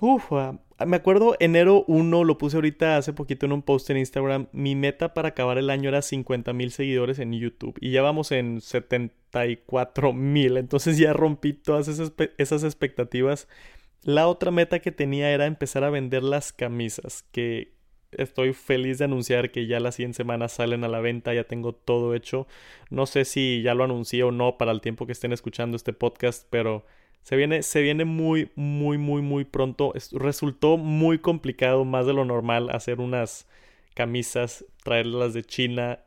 Uf, 0.00 0.32
ah, 0.32 0.58
me 0.84 0.96
acuerdo 0.96 1.36
enero 1.38 1.84
1, 1.86 2.24
lo 2.24 2.36
puse 2.36 2.56
ahorita 2.56 2.96
hace 2.96 3.12
poquito 3.12 3.46
en 3.46 3.52
un 3.52 3.62
post 3.62 3.88
en 3.90 3.98
Instagram. 3.98 4.48
Mi 4.50 4.74
meta 4.74 5.14
para 5.14 5.28
acabar 5.28 5.56
el 5.56 5.70
año 5.70 5.88
era 5.88 6.02
50 6.02 6.52
mil 6.52 6.72
seguidores 6.72 7.20
en 7.20 7.32
YouTube. 7.32 7.78
Y 7.80 7.92
ya 7.92 8.02
vamos 8.02 8.32
en 8.32 8.60
74 8.60 10.12
mil. 10.12 10.56
Entonces 10.56 10.98
ya 10.98 11.12
rompí 11.12 11.52
todas 11.52 11.86
esas, 11.86 12.12
esas 12.38 12.64
expectativas. 12.64 13.46
La 14.02 14.26
otra 14.26 14.50
meta 14.50 14.80
que 14.80 14.90
tenía 14.90 15.30
era 15.30 15.46
empezar 15.46 15.84
a 15.84 15.90
vender 15.90 16.24
las 16.24 16.52
camisas. 16.52 17.22
Que 17.30 17.72
estoy 18.12 18.52
feliz 18.52 18.98
de 18.98 19.06
anunciar 19.06 19.50
que 19.50 19.66
ya 19.66 19.80
las 19.80 19.96
100 19.96 20.14
semanas 20.14 20.52
salen 20.52 20.84
a 20.84 20.88
la 20.88 21.00
venta, 21.00 21.34
ya 21.34 21.44
tengo 21.44 21.72
todo 21.72 22.14
hecho. 22.14 22.46
No 22.90 23.06
sé 23.06 23.24
si 23.24 23.62
ya 23.62 23.74
lo 23.74 23.84
anuncié 23.84 24.22
o 24.24 24.32
no 24.32 24.58
para 24.58 24.72
el 24.72 24.80
tiempo 24.80 25.06
que 25.06 25.12
estén 25.12 25.32
escuchando 25.32 25.76
este 25.76 25.92
podcast, 25.92 26.46
pero 26.50 26.84
se 27.22 27.36
viene, 27.36 27.62
se 27.62 27.82
viene 27.82 28.04
muy, 28.04 28.50
muy, 28.56 28.98
muy, 28.98 29.22
muy 29.22 29.44
pronto. 29.44 29.92
resultó 30.12 30.76
muy 30.76 31.18
complicado, 31.18 31.84
más 31.84 32.06
de 32.06 32.14
lo 32.14 32.24
normal, 32.24 32.70
hacer 32.70 33.00
unas 33.00 33.48
camisas, 33.94 34.64
traerlas 34.82 35.34
de 35.34 35.44
China, 35.44 36.00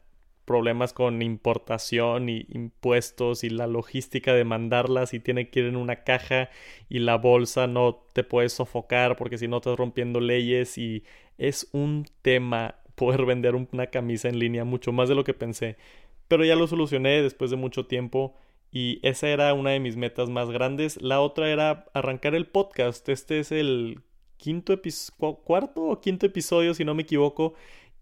problemas 0.46 0.94
con 0.94 1.22
importación 1.22 2.30
y 2.30 2.46
impuestos 2.50 3.44
y 3.44 3.50
la 3.50 3.68
logística 3.68 4.34
de 4.34 4.44
mandarlas 4.46 5.14
y 5.14 5.20
tiene 5.20 5.50
que 5.50 5.62
ir 5.62 5.66
en 5.66 5.76
una 5.76 6.04
caja 6.04 6.50
y 6.90 7.00
la 7.00 7.18
bolsa 7.18 7.68
no 7.68 8.04
te 8.14 8.24
puedes 8.24 8.54
sofocar 8.54 9.18
porque 9.18 9.38
si 9.38 9.48
no 9.48 9.58
estás 9.58 9.78
rompiendo 9.78 10.20
leyes 10.20 10.78
y 10.78 11.04
es 11.38 11.68
un 11.74 12.06
tema 12.22 12.76
poder 12.96 13.26
vender 13.26 13.56
una 13.56 13.88
camisa 13.88 14.30
en 14.30 14.40
línea, 14.40 14.64
mucho 14.64 14.92
más 14.92 15.10
de 15.10 15.16
lo 15.16 15.24
que 15.24 15.34
pensé. 15.34 15.78
Pero 16.28 16.46
ya 16.46 16.56
lo 16.56 16.68
solucioné 16.68 17.22
después 17.22 17.52
de 17.52 17.58
mucho 17.58 17.86
tiempo 17.86 18.36
y 18.72 19.00
esa 19.04 19.30
era 19.30 19.54
una 19.54 19.72
de 19.72 19.80
mis 19.80 19.96
metas 19.96 20.30
más 20.30 20.50
grandes. 20.50 21.02
La 21.02 21.22
otra 21.22 21.50
era 21.50 21.86
arrancar 21.94 22.36
el 22.36 22.48
podcast. 22.48 23.08
Este 23.10 23.40
es 23.40 23.52
el 23.52 24.02
quinto 24.38 24.80
cuarto 25.44 25.84
o 25.84 26.02
quinto 26.02 26.26
episodio, 26.26 26.74
si 26.74 26.84
no 26.84 26.96
me 26.96 27.04
equivoco. 27.04 27.54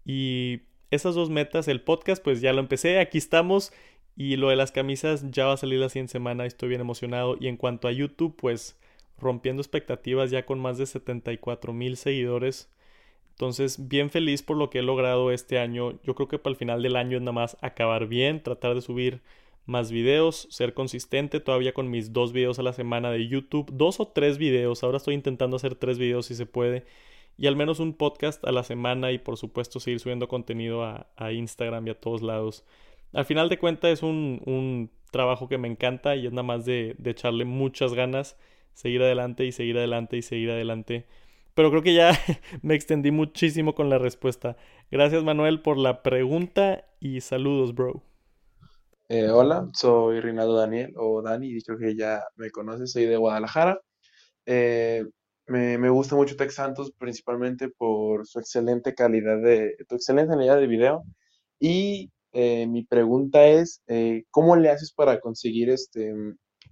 Y 0.04 0.62
esas 0.90 1.14
dos 1.14 1.30
metas, 1.30 1.68
el 1.68 1.80
podcast, 1.80 2.22
pues 2.22 2.40
ya 2.40 2.52
lo 2.52 2.60
empecé, 2.60 2.98
aquí 2.98 3.18
estamos. 3.18 3.72
Y 4.16 4.36
lo 4.36 4.48
de 4.48 4.56
las 4.56 4.70
camisas 4.70 5.30
ya 5.30 5.46
va 5.46 5.54
a 5.54 5.56
salir 5.56 5.80
la 5.80 5.88
siguiente 5.88 6.12
semana, 6.12 6.46
estoy 6.46 6.68
bien 6.68 6.80
emocionado. 6.80 7.36
Y 7.40 7.48
en 7.48 7.56
cuanto 7.56 7.88
a 7.88 7.92
YouTube, 7.92 8.36
pues 8.36 8.78
rompiendo 9.18 9.60
expectativas 9.62 10.30
ya 10.30 10.46
con 10.46 10.58
más 10.60 10.78
de 10.78 10.86
74 10.86 11.72
mil 11.72 11.96
seguidores. 11.96 12.70
Entonces, 13.30 13.88
bien 13.88 14.10
feliz 14.10 14.42
por 14.42 14.56
lo 14.56 14.70
que 14.70 14.78
he 14.78 14.82
logrado 14.82 15.32
este 15.32 15.58
año. 15.58 15.98
Yo 16.04 16.14
creo 16.14 16.28
que 16.28 16.38
para 16.38 16.52
el 16.52 16.56
final 16.56 16.82
del 16.82 16.96
año 16.96 17.16
es 17.16 17.22
nada 17.22 17.32
más 17.32 17.56
acabar 17.60 18.06
bien, 18.06 18.42
tratar 18.42 18.74
de 18.74 18.80
subir 18.80 19.22
más 19.66 19.90
videos, 19.90 20.46
ser 20.50 20.74
consistente 20.74 21.40
todavía 21.40 21.72
con 21.72 21.90
mis 21.90 22.12
dos 22.12 22.32
videos 22.32 22.58
a 22.58 22.62
la 22.62 22.72
semana 22.72 23.10
de 23.10 23.26
YouTube, 23.26 23.70
dos 23.72 23.98
o 23.98 24.06
tres 24.08 24.38
videos. 24.38 24.84
Ahora 24.84 24.98
estoy 24.98 25.14
intentando 25.14 25.56
hacer 25.56 25.74
tres 25.74 25.98
videos 25.98 26.26
si 26.26 26.34
se 26.34 26.46
puede. 26.46 26.84
Y 27.36 27.46
al 27.46 27.56
menos 27.56 27.80
un 27.80 27.94
podcast 27.94 28.44
a 28.44 28.52
la 28.52 28.62
semana 28.62 29.12
y 29.12 29.18
por 29.18 29.36
supuesto 29.36 29.80
seguir 29.80 30.00
subiendo 30.00 30.28
contenido 30.28 30.84
a, 30.84 31.32
Instagram 31.32 31.88
y 31.88 31.90
a 31.90 32.00
todos 32.00 32.22
lados. 32.22 32.64
Al 33.12 33.24
final 33.24 33.48
de 33.48 33.58
cuentas 33.58 33.90
es 33.90 34.02
un, 34.02 34.40
un 34.46 34.90
trabajo 35.10 35.48
que 35.48 35.58
me 35.58 35.68
encanta 35.68 36.16
y 36.16 36.26
es 36.26 36.32
nada 36.32 36.42
más 36.42 36.64
de, 36.64 36.94
de 36.98 37.10
echarle 37.10 37.44
muchas 37.44 37.94
ganas, 37.94 38.36
seguir 38.72 39.02
adelante 39.02 39.44
y 39.44 39.52
seguir 39.52 39.78
adelante 39.78 40.16
y 40.16 40.22
seguir 40.22 40.50
adelante 40.50 41.06
pero 41.54 41.70
creo 41.70 41.82
que 41.82 41.94
ya 41.94 42.10
me 42.62 42.74
extendí 42.74 43.10
muchísimo 43.10 43.74
con 43.74 43.88
la 43.88 43.98
respuesta. 43.98 44.56
Gracias 44.90 45.22
Manuel 45.24 45.62
por 45.62 45.78
la 45.78 46.02
pregunta 46.02 46.84
y 47.00 47.20
saludos, 47.20 47.74
bro. 47.74 48.02
Eh, 49.08 49.28
hola, 49.28 49.68
soy 49.72 50.20
Rinaldo 50.20 50.56
Daniel 50.56 50.94
o 50.96 51.22
Dani, 51.22 51.52
dicho 51.52 51.76
que 51.76 51.94
ya 51.94 52.22
me 52.36 52.50
conoces, 52.50 52.92
soy 52.92 53.04
de 53.04 53.16
Guadalajara. 53.16 53.80
Eh, 54.46 55.04
me, 55.46 55.78
me, 55.78 55.90
gusta 55.90 56.16
mucho 56.16 56.36
Tech 56.36 56.50
Santos 56.50 56.92
principalmente 56.98 57.68
por 57.68 58.26
su 58.26 58.38
excelente 58.38 58.94
calidad 58.94 59.40
de, 59.40 59.76
tu 59.88 59.94
excelente 59.96 60.34
calidad 60.34 60.58
de 60.58 60.66
video. 60.66 61.04
Y 61.60 62.10
eh, 62.32 62.66
mi 62.66 62.84
pregunta 62.84 63.46
es, 63.46 63.82
¿cómo 64.30 64.56
le 64.56 64.70
haces 64.70 64.92
para 64.92 65.20
conseguir 65.20 65.70
este, 65.70 66.14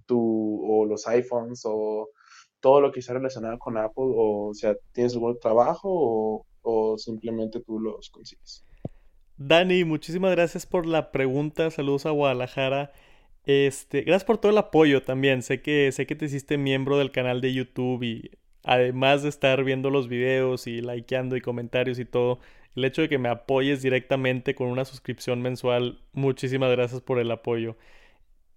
tu, 0.05 0.61
o 0.65 0.85
los 0.85 1.07
iPhones 1.07 1.61
o 1.65 2.09
todo 2.59 2.81
lo 2.81 2.91
que 2.91 2.99
está 2.99 3.13
relacionado 3.13 3.57
con 3.59 3.77
Apple? 3.77 4.05
O, 4.05 4.49
o 4.49 4.53
sea, 4.53 4.75
¿tienes 4.91 5.13
algún 5.13 5.39
trabajo 5.39 5.89
o, 5.89 6.45
o 6.61 6.97
simplemente 6.97 7.61
tú 7.61 7.79
los 7.79 8.09
consigues? 8.09 8.65
Dani, 9.37 9.83
muchísimas 9.83 10.31
gracias 10.31 10.65
por 10.65 10.85
la 10.85 11.11
pregunta. 11.11 11.71
Saludos 11.71 12.05
a 12.05 12.11
Guadalajara. 12.11 12.91
Este, 13.45 14.01
gracias 14.01 14.23
por 14.23 14.37
todo 14.37 14.51
el 14.51 14.57
apoyo 14.57 15.03
también. 15.03 15.41
Sé 15.41 15.61
que 15.61 15.91
sé 15.91 16.05
que 16.05 16.15
te 16.15 16.25
hiciste 16.25 16.57
miembro 16.57 16.97
del 16.97 17.11
canal 17.11 17.41
de 17.41 17.53
YouTube 17.53 18.03
y 18.03 18.31
además 18.63 19.23
de 19.23 19.29
estar 19.29 19.63
viendo 19.63 19.89
los 19.89 20.07
videos 20.07 20.67
y 20.67 20.81
likeando 20.81 21.35
y 21.35 21.41
comentarios 21.41 21.99
y 21.99 22.05
todo, 22.05 22.39
el 22.75 22.85
hecho 22.85 23.01
de 23.03 23.09
que 23.09 23.19
me 23.19 23.29
apoyes 23.29 23.81
directamente 23.81 24.55
con 24.55 24.67
una 24.67 24.85
suscripción 24.85 25.41
mensual, 25.41 25.99
muchísimas 26.13 26.71
gracias 26.71 27.01
por 27.01 27.19
el 27.19 27.31
apoyo. 27.31 27.75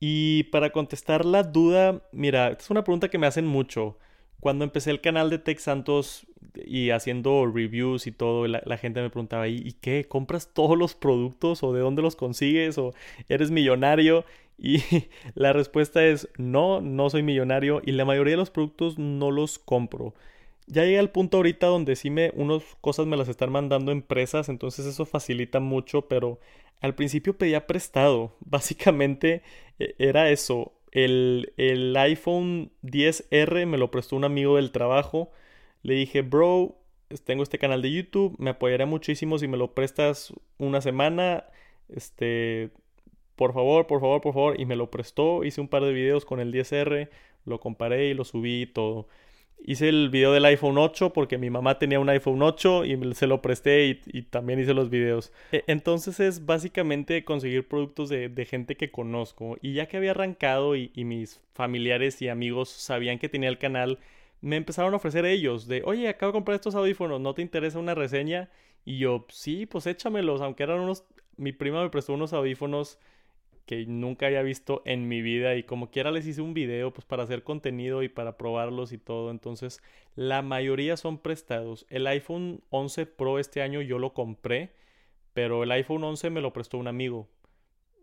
Y 0.00 0.44
para 0.44 0.70
contestar 0.70 1.24
la 1.24 1.42
duda, 1.42 2.02
mira, 2.12 2.48
es 2.48 2.70
una 2.70 2.84
pregunta 2.84 3.08
que 3.08 3.18
me 3.18 3.26
hacen 3.26 3.46
mucho. 3.46 3.98
Cuando 4.40 4.64
empecé 4.64 4.90
el 4.90 5.00
canal 5.00 5.30
de 5.30 5.38
Tech 5.38 5.58
Santos 5.58 6.26
y 6.64 6.90
haciendo 6.90 7.46
reviews 7.46 8.06
y 8.06 8.12
todo, 8.12 8.46
la, 8.46 8.78
gente 8.78 9.00
me 9.00 9.10
preguntaba, 9.10 9.48
¿y, 9.48 9.72
qué? 9.80 10.06
¿Compras 10.06 10.52
todos 10.52 10.76
los 10.76 10.94
productos 10.94 11.62
o 11.62 11.72
de 11.72 11.80
dónde 11.80 12.02
los 12.02 12.16
consigues 12.16 12.78
o 12.78 12.94
eres 13.28 13.50
millonario? 13.50 14.24
Y 14.58 14.82
la 15.34 15.52
respuesta 15.52 16.04
es 16.04 16.28
no, 16.38 16.80
no 16.80 17.10
soy 17.10 17.22
millonario 17.22 17.82
y 17.84 17.92
la 17.92 18.04
mayoría 18.04 18.32
de 18.32 18.38
los 18.38 18.50
productos 18.50 18.98
no 18.98 19.30
los 19.30 19.58
compro. 19.58 20.14
ya 20.66 20.84
llegué 20.84 20.98
al 20.98 21.10
punto 21.10 21.38
ahorita 21.38 21.66
donde 21.68 21.96
sí 21.96 22.10
me, 22.10 22.32
unas 22.36 22.62
cosas 22.80 23.06
me 23.06 23.16
las 23.16 23.28
están 23.28 23.52
mandando 23.52 23.92
empresas, 23.92 24.48
entonces 24.48 24.86
eso 24.86 25.06
facilita 25.06 25.60
mucho, 25.60 26.08
pero 26.08 26.40
al 26.80 26.94
principio 26.94 27.36
pedía 27.38 27.66
prestado. 27.66 28.36
Básicamente 28.40 29.42
e, 29.78 29.94
era 29.98 30.30
eso. 30.30 30.72
El, 30.92 31.52
el 31.56 31.96
iPhone 31.96 32.72
10R 32.82 33.66
me 33.66 33.78
lo 33.78 33.90
prestó 33.90 34.16
un 34.16 34.24
amigo 34.24 34.56
del 34.56 34.72
trabajo. 34.72 35.30
Le 35.82 35.94
dije, 35.94 36.22
bro, 36.22 36.76
tengo 37.24 37.42
este 37.42 37.58
canal 37.58 37.82
de 37.82 37.92
YouTube, 37.92 38.34
me 38.38 38.50
apoyaré 38.50 38.86
muchísimo 38.86 39.38
si 39.38 39.48
me 39.48 39.56
lo 39.56 39.74
prestas 39.74 40.32
una 40.58 40.80
semana. 40.80 41.44
Este, 41.88 42.70
por 43.36 43.52
favor, 43.52 43.86
por 43.86 44.00
favor, 44.00 44.20
por 44.20 44.34
favor. 44.34 44.60
Y 44.60 44.66
me 44.66 44.76
lo 44.76 44.90
prestó. 44.90 45.44
Hice 45.44 45.60
un 45.60 45.68
par 45.68 45.84
de 45.84 45.92
videos 45.92 46.24
con 46.24 46.40
el 46.40 46.52
10R, 46.52 47.08
lo 47.44 47.60
comparé 47.60 48.08
y 48.08 48.14
lo 48.14 48.24
subí 48.24 48.62
y 48.62 48.66
todo. 48.66 49.06
Hice 49.64 49.88
el 49.88 50.10
video 50.10 50.32
del 50.32 50.44
iPhone 50.44 50.78
8 50.78 51.12
porque 51.12 51.38
mi 51.38 51.50
mamá 51.50 51.78
tenía 51.78 51.98
un 51.98 52.08
iPhone 52.08 52.42
8 52.42 52.84
y 52.84 53.14
se 53.14 53.26
lo 53.26 53.40
presté 53.42 54.00
y, 54.06 54.22
también 54.22 54.60
hice 54.60 54.74
los 54.74 54.90
videos. 54.90 55.32
E, 55.50 55.64
entonces 55.66 56.20
es 56.20 56.44
básicamente 56.44 57.24
conseguir 57.24 57.66
productos 57.66 58.08
de, 58.08 58.46
gente 58.48 58.76
que 58.76 58.90
conozco. 58.90 59.56
Y 59.62 59.74
ya 59.74 59.86
que 59.86 59.96
había 59.96 60.12
arrancado 60.12 60.76
y, 60.76 60.92
y, 60.94 61.04
mis 61.04 61.40
familiares 61.54 62.20
y 62.22 62.28
amigos 62.28 62.68
sabían 62.68 63.18
que 63.18 63.28
tenía 63.28 63.48
el 63.48 63.58
canal, 63.58 63.98
me 64.40 64.56
empezaron 64.56 64.92
a 64.92 64.98
ofrecer 64.98 65.24
ellos 65.24 65.66
de, 65.66 65.82
oye, 65.84 66.08
acabo 66.08 66.32
de 66.32 66.36
comprar 66.36 66.54
estos 66.56 66.74
audífonos, 66.74 67.20
¿no 67.20 67.34
te 67.34 67.42
interesa 67.42 67.78
una 67.78 67.94
reseña? 67.94 68.50
Y 68.84 68.98
yo, 68.98 69.26
sí, 69.30 69.66
pues 69.66 69.86
échamelos, 69.86 70.40
aunque 70.42 70.62
eran 70.62 70.80
unos, 70.80 71.04
mi 71.36 71.52
prima 71.52 71.82
me 71.82 71.90
prestó 71.90 72.12
unos 72.14 72.32
audífonos 72.32 72.98
que 73.66 73.84
nunca 73.86 74.26
había 74.26 74.42
visto 74.42 74.80
en 74.84 75.08
mi 75.08 75.22
vida 75.22 75.56
y 75.56 75.64
como 75.64 75.90
quiera 75.90 76.12
les 76.12 76.26
hice 76.26 76.40
un 76.40 76.54
video 76.54 76.92
pues 76.92 77.04
para 77.04 77.24
hacer 77.24 77.42
contenido 77.42 78.02
y 78.04 78.08
para 78.08 78.38
probarlos 78.38 78.92
y 78.92 78.98
todo. 78.98 79.30
Entonces 79.30 79.82
la 80.14 80.40
mayoría 80.42 80.96
son 80.96 81.18
prestados. 81.18 81.84
El 81.90 82.06
iPhone 82.06 82.62
11 82.70 83.06
Pro 83.06 83.38
este 83.40 83.62
año 83.62 83.82
yo 83.82 83.98
lo 83.98 84.14
compré, 84.14 84.72
pero 85.34 85.64
el 85.64 85.72
iPhone 85.72 86.04
11 86.04 86.30
me 86.30 86.40
lo 86.40 86.52
prestó 86.52 86.78
un 86.78 86.86
amigo. 86.88 87.28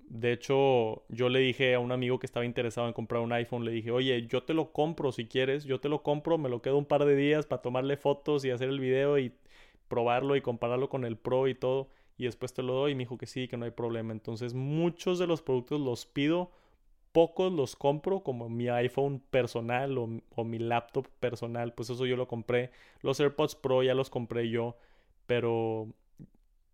De 0.10 0.34
hecho, 0.34 1.06
yo 1.10 1.30
le 1.30 1.40
dije 1.40 1.74
a 1.74 1.80
un 1.80 1.92
amigo 1.92 2.20
que 2.20 2.26
estaba 2.28 2.46
interesado 2.46 2.88
en 2.88 2.94
comprar 2.94 3.22
un 3.22 3.32
iPhone, 3.32 3.66
le 3.66 3.72
dije, 3.72 3.90
oye, 3.90 4.28
yo 4.28 4.44
te 4.44 4.54
lo 4.54 4.74
compro 4.74 5.12
si 5.12 5.26
quieres, 5.28 5.64
yo 5.64 5.80
te 5.80 5.90
lo 5.90 6.04
compro, 6.04 6.38
me 6.38 6.50
lo 6.50 6.62
quedo 6.62 6.78
un 6.78 6.86
par 6.86 7.06
de 7.06 7.16
días 7.16 7.46
para 7.48 7.62
tomarle 7.62 7.98
fotos 7.98 8.46
y 8.46 8.52
hacer 8.52 8.70
el 8.70 8.80
video 8.80 9.18
y 9.18 9.34
probarlo 9.88 10.36
y 10.36 10.42
compararlo 10.42 10.90
con 10.90 11.06
el 11.06 11.18
Pro 11.18 11.48
y 11.48 11.56
todo 11.56 11.90
y 12.18 12.26
después 12.26 12.54
te 12.54 12.64
lo 12.64 12.74
doy 12.74 12.92
y 12.92 12.96
me 12.96 13.04
dijo 13.04 13.18
que 13.18 13.26
sí, 13.26 13.48
que 13.48 13.58
no 13.58 13.66
hay 13.66 13.72
problema. 13.72 14.14
Entonces 14.14 14.54
muchos 14.54 15.20
de 15.20 15.28
los 15.28 15.42
productos 15.42 15.82
los 15.82 16.06
pido, 16.06 16.52
pocos 17.12 17.52
los 17.52 17.76
compro, 17.76 18.22
como 18.24 18.50
mi 18.50 18.70
iPhone 18.70 19.22
personal 19.30 19.98
o, 19.98 20.44
mi 20.44 20.60
laptop 20.60 21.08
personal, 21.20 21.74
pues 21.74 21.90
eso 21.90 22.06
yo 22.06 22.16
lo 22.16 22.28
compré. 22.28 22.72
Los 23.02 23.20
AirPods 23.20 23.56
Pro 23.56 23.84
ya 23.84 23.96
los 23.96 24.10
compré 24.10 24.50
yo, 24.50 24.78
pero 25.26 25.88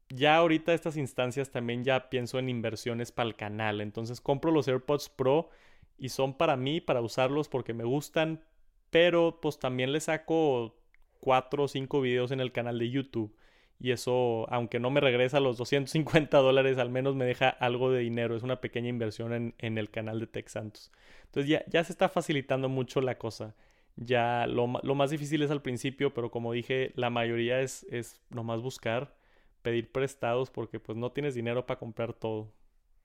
ya 0.10 0.38
ahorita 0.38 0.74
estas 0.74 0.98
instancias 0.98 1.52
también 1.52 1.84
ya 1.84 2.10
pienso 2.10 2.40
en 2.40 2.50
inversiones 2.50 3.12
para 3.12 3.28
el 3.30 3.36
canal. 3.36 3.82
Entonces 3.82 4.22
compro 4.22 4.52
los 4.52 4.68
AirPods 4.68 5.10
Pro 5.10 5.50
y 5.98 6.10
son 6.10 6.34
para 6.34 6.58
mí, 6.58 6.82
para 6.82 7.02
usarlos 7.02 7.50
porque 7.50 7.74
me 7.74 7.84
gustan, 7.84 8.44
pero 8.90 9.40
pues 9.42 9.60
también 9.60 9.94
le 9.94 10.00
saco 10.00 10.76
cuatro 11.20 11.64
o 11.64 11.68
cinco 11.68 12.02
videos 12.02 12.32
en 12.32 12.40
el 12.40 12.52
canal 12.52 12.80
de 12.80 12.90
YouTube 12.90 13.36
y 13.80 13.92
eso, 13.92 14.46
aunque 14.50 14.80
no 14.80 14.90
me 14.90 15.00
regresa 15.00 15.40
los 15.40 15.58
250 15.58 16.38
dólares, 16.38 16.78
al 16.78 16.90
menos 16.90 17.16
me 17.16 17.26
deja 17.26 17.50
algo 17.50 17.92
de 17.92 18.02
dinero. 18.02 18.36
Es 18.36 18.44
una 18.44 18.60
pequeña 18.60 18.90
inversión 18.90 19.34
en, 19.34 19.56
en 19.58 19.78
el 19.78 19.90
canal 19.90 20.20
de 20.20 20.28
Tech 20.28 20.50
Santos. 20.50 20.92
Entonces 21.26 21.50
ya, 21.50 21.64
ya, 21.68 21.84
se 21.84 21.94
está 21.94 22.10
facilitando 22.10 22.68
mucho 22.68 23.00
la 23.00 23.18
cosa. 23.18 23.56
Ya 23.96 24.48
lo, 24.48 24.68
lo, 24.84 24.96
más 24.96 25.12
difícil 25.12 25.42
es 25.44 25.52
al 25.52 25.62
principio, 25.62 26.14
pero 26.14 26.30
como 26.30 26.52
dije, 26.52 26.92
la 26.96 27.10
mayoría 27.10 27.62
es, 27.62 27.86
es 27.90 28.22
nomás 28.30 28.62
buscar, 28.62 29.16
pedir 29.62 29.92
prestados 29.92 30.50
porque 30.50 30.80
pues 30.80 30.98
no 30.98 31.12
tienes 31.12 31.36
dinero 31.36 31.66
para 31.66 31.80
comprar 31.80 32.14
todo. 32.14 32.52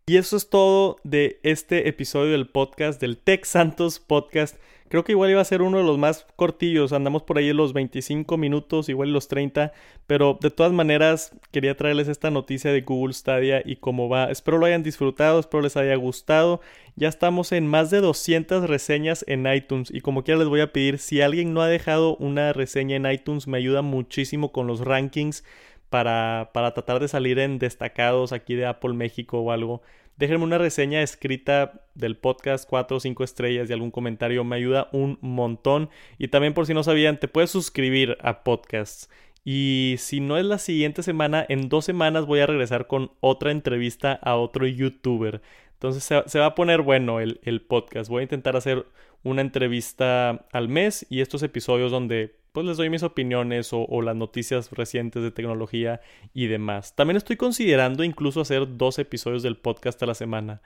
Y 0.07 0.17
eso 0.17 0.37
es 0.37 0.51
todo 0.51 0.97
de 1.05 1.41
este 1.43 1.89
episodio 1.89 2.33
del 2.33 2.49
podcast, 2.49 3.01
del 3.01 3.17
Tech 3.17 3.45
Santos 3.45 4.01
Podcast. 4.01 4.59
Creo 4.89 5.03
que 5.03 5.13
igual 5.13 5.31
iba 5.31 5.41
a 5.41 5.45
ser 5.45 5.63
uno 5.63 5.79
de 5.79 5.85
los 5.85 5.99
más 5.99 6.27
cortillos, 6.37 6.93
andamos 6.93 7.23
por 7.23 7.39
ahí 7.39 7.49
en 7.49 7.57
los 7.57 7.73
25 7.73 8.37
minutos, 8.37 8.89
igual 8.89 9.13
los 9.13 9.29
30, 9.29 9.73
pero 10.07 10.39
de 10.41 10.51
todas 10.51 10.73
maneras 10.73 11.33
quería 11.51 11.77
traerles 11.77 12.07
esta 12.07 12.31
noticia 12.31 12.71
de 12.71 12.83
Google 12.83 13.15
Stadia 13.15 13.63
y 13.65 13.77
cómo 13.77 14.09
va. 14.11 14.31
Espero 14.31 14.59
lo 14.59 14.67
hayan 14.67 14.83
disfrutado, 14.83 15.41
espero 15.41 15.63
les 15.63 15.77
haya 15.77 15.97
gustado. 15.97 16.61
Ya 16.97 17.09
estamos 17.09 17.51
en 17.53 17.67
más 17.67 17.91
de 17.91 18.01
200 18.01 18.69
reseñas 18.69 19.25
en 19.27 19.47
iTunes 19.47 19.91
y 19.91 20.01
como 20.01 20.23
quiera 20.23 20.39
les 20.39 20.49
voy 20.49 20.61
a 20.61 20.73
pedir, 20.73 20.99
si 20.99 21.23
alguien 21.23 21.55
no 21.55 21.63
ha 21.63 21.69
dejado 21.69 22.17
una 22.17 22.53
reseña 22.53 22.97
en 22.97 23.11
iTunes, 23.11 23.49
me 23.49 23.59
ayuda 23.59 23.81
muchísimo 23.83 24.53
con 24.53 24.67
los 24.67 24.81
rankings 24.81 25.45
para, 25.89 26.51
para 26.53 26.75
tratar 26.75 27.01
de 27.01 27.09
salir 27.09 27.39
en 27.39 27.59
destacados 27.59 28.33
aquí 28.33 28.55
de 28.55 28.67
Apple 28.67 28.93
México 28.93 29.41
o 29.41 29.51
algo. 29.51 29.83
Déjenme 30.17 30.45
una 30.45 30.59
reseña 30.59 31.03
escrita 31.03 31.83
del 31.95 32.17
podcast, 32.17 32.69
4 32.69 32.97
o 32.97 33.01
5 33.01 33.25
estrellas 33.25 33.69
y 33.69 33.73
algún 33.73 33.91
comentario, 33.91 34.45
me 34.45 34.57
ayuda 34.57 34.89
un 34.93 35.19
montón. 35.21 35.91
Y 36.19 36.29
también 36.29 36.55
por 36.55 36.67
si 36.67 36.75
no 36.75 36.85
sabían, 36.85 37.19
te 37.19 37.29
puedes 37.29 37.51
suscribir 37.51 38.17
a 38.21 38.45
podcasts. 38.45 39.11
Y 39.45 39.97
si 39.99 40.21
no 40.21 40.39
es 40.39 40.45
la 40.45 40.59
siguiente 40.59 41.03
semana, 41.03 41.45
en 41.49 41.69
dos 41.69 41.85
semanas 41.85 42.27
voy 42.27 42.41
a 42.41 42.47
regresar 42.47 42.87
con 42.87 43.11
otra 43.21 43.51
entrevista 43.51 44.13
a 44.23 44.37
otro 44.37 44.67
youtuber. 44.67 45.43
Entonces 45.75 46.05
se, 46.05 46.39
va 46.39 46.47
a 46.47 46.55
poner 46.55 46.83
bueno 46.83 47.21
el, 47.21 47.41
el 47.43 47.61
podcast. 47.61 48.09
Voy 48.09 48.21
a 48.21 48.23
intentar 48.23 48.57
hacer 48.57 48.87
una 49.23 49.43
entrevista 49.43 50.47
al 50.53 50.69
mes 50.69 51.07
y 51.11 51.21
estos 51.21 51.43
episodios 51.43 51.91
donde 51.91 52.37
pues 52.55 52.67
les 52.69 52.77
doy 52.77 52.89
mis 52.89 53.03
opiniones 53.03 53.71
o, 53.73 54.01
las 54.01 54.15
noticias 54.15 54.71
recientes 54.71 55.25
de 55.25 55.33
tecnología 55.33 56.01
y 56.33 56.47
demás. 56.47 56.95
También 56.95 57.17
estoy 57.17 57.37
considerando 57.37 58.05
incluso 58.05 58.41
hacer 58.41 58.77
dos 58.77 59.01
episodios 59.01 59.43
del 59.43 59.57
podcast 59.57 60.01
a 60.05 60.07
la 60.07 60.15
semana, 60.15 60.63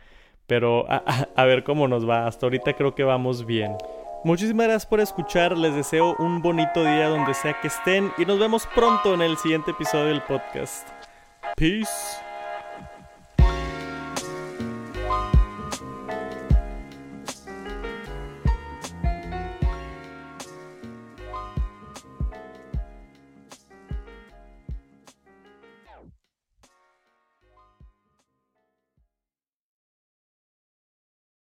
pero 0.46 0.85
a, 0.87 1.44
ver 1.46 1.64
cómo 1.64 1.88
nos 1.88 2.07
va. 2.07 2.27
Hasta 2.27 2.44
ahorita 2.44 2.74
creo 2.74 2.94
que 2.94 3.05
vamos 3.05 3.46
bien. 3.46 3.74
Muchísimas 4.22 4.66
gracias 4.66 4.85
por 4.85 5.01
escuchar, 5.01 5.57
les 5.57 5.74
deseo 5.74 6.14
un 6.18 6.42
bonito 6.42 6.83
día 6.83 7.09
donde 7.09 7.33
sea 7.33 7.59
que 7.59 7.68
estén 7.68 8.12
y 8.18 8.27
nos 8.27 8.38
vemos 8.38 8.68
pronto 8.74 9.14
en 9.14 9.22
el 9.22 9.38
siguiente 9.38 9.70
episodio 9.70 10.09
del 10.09 10.22
podcast. 10.24 10.87
Peace. 11.57 12.28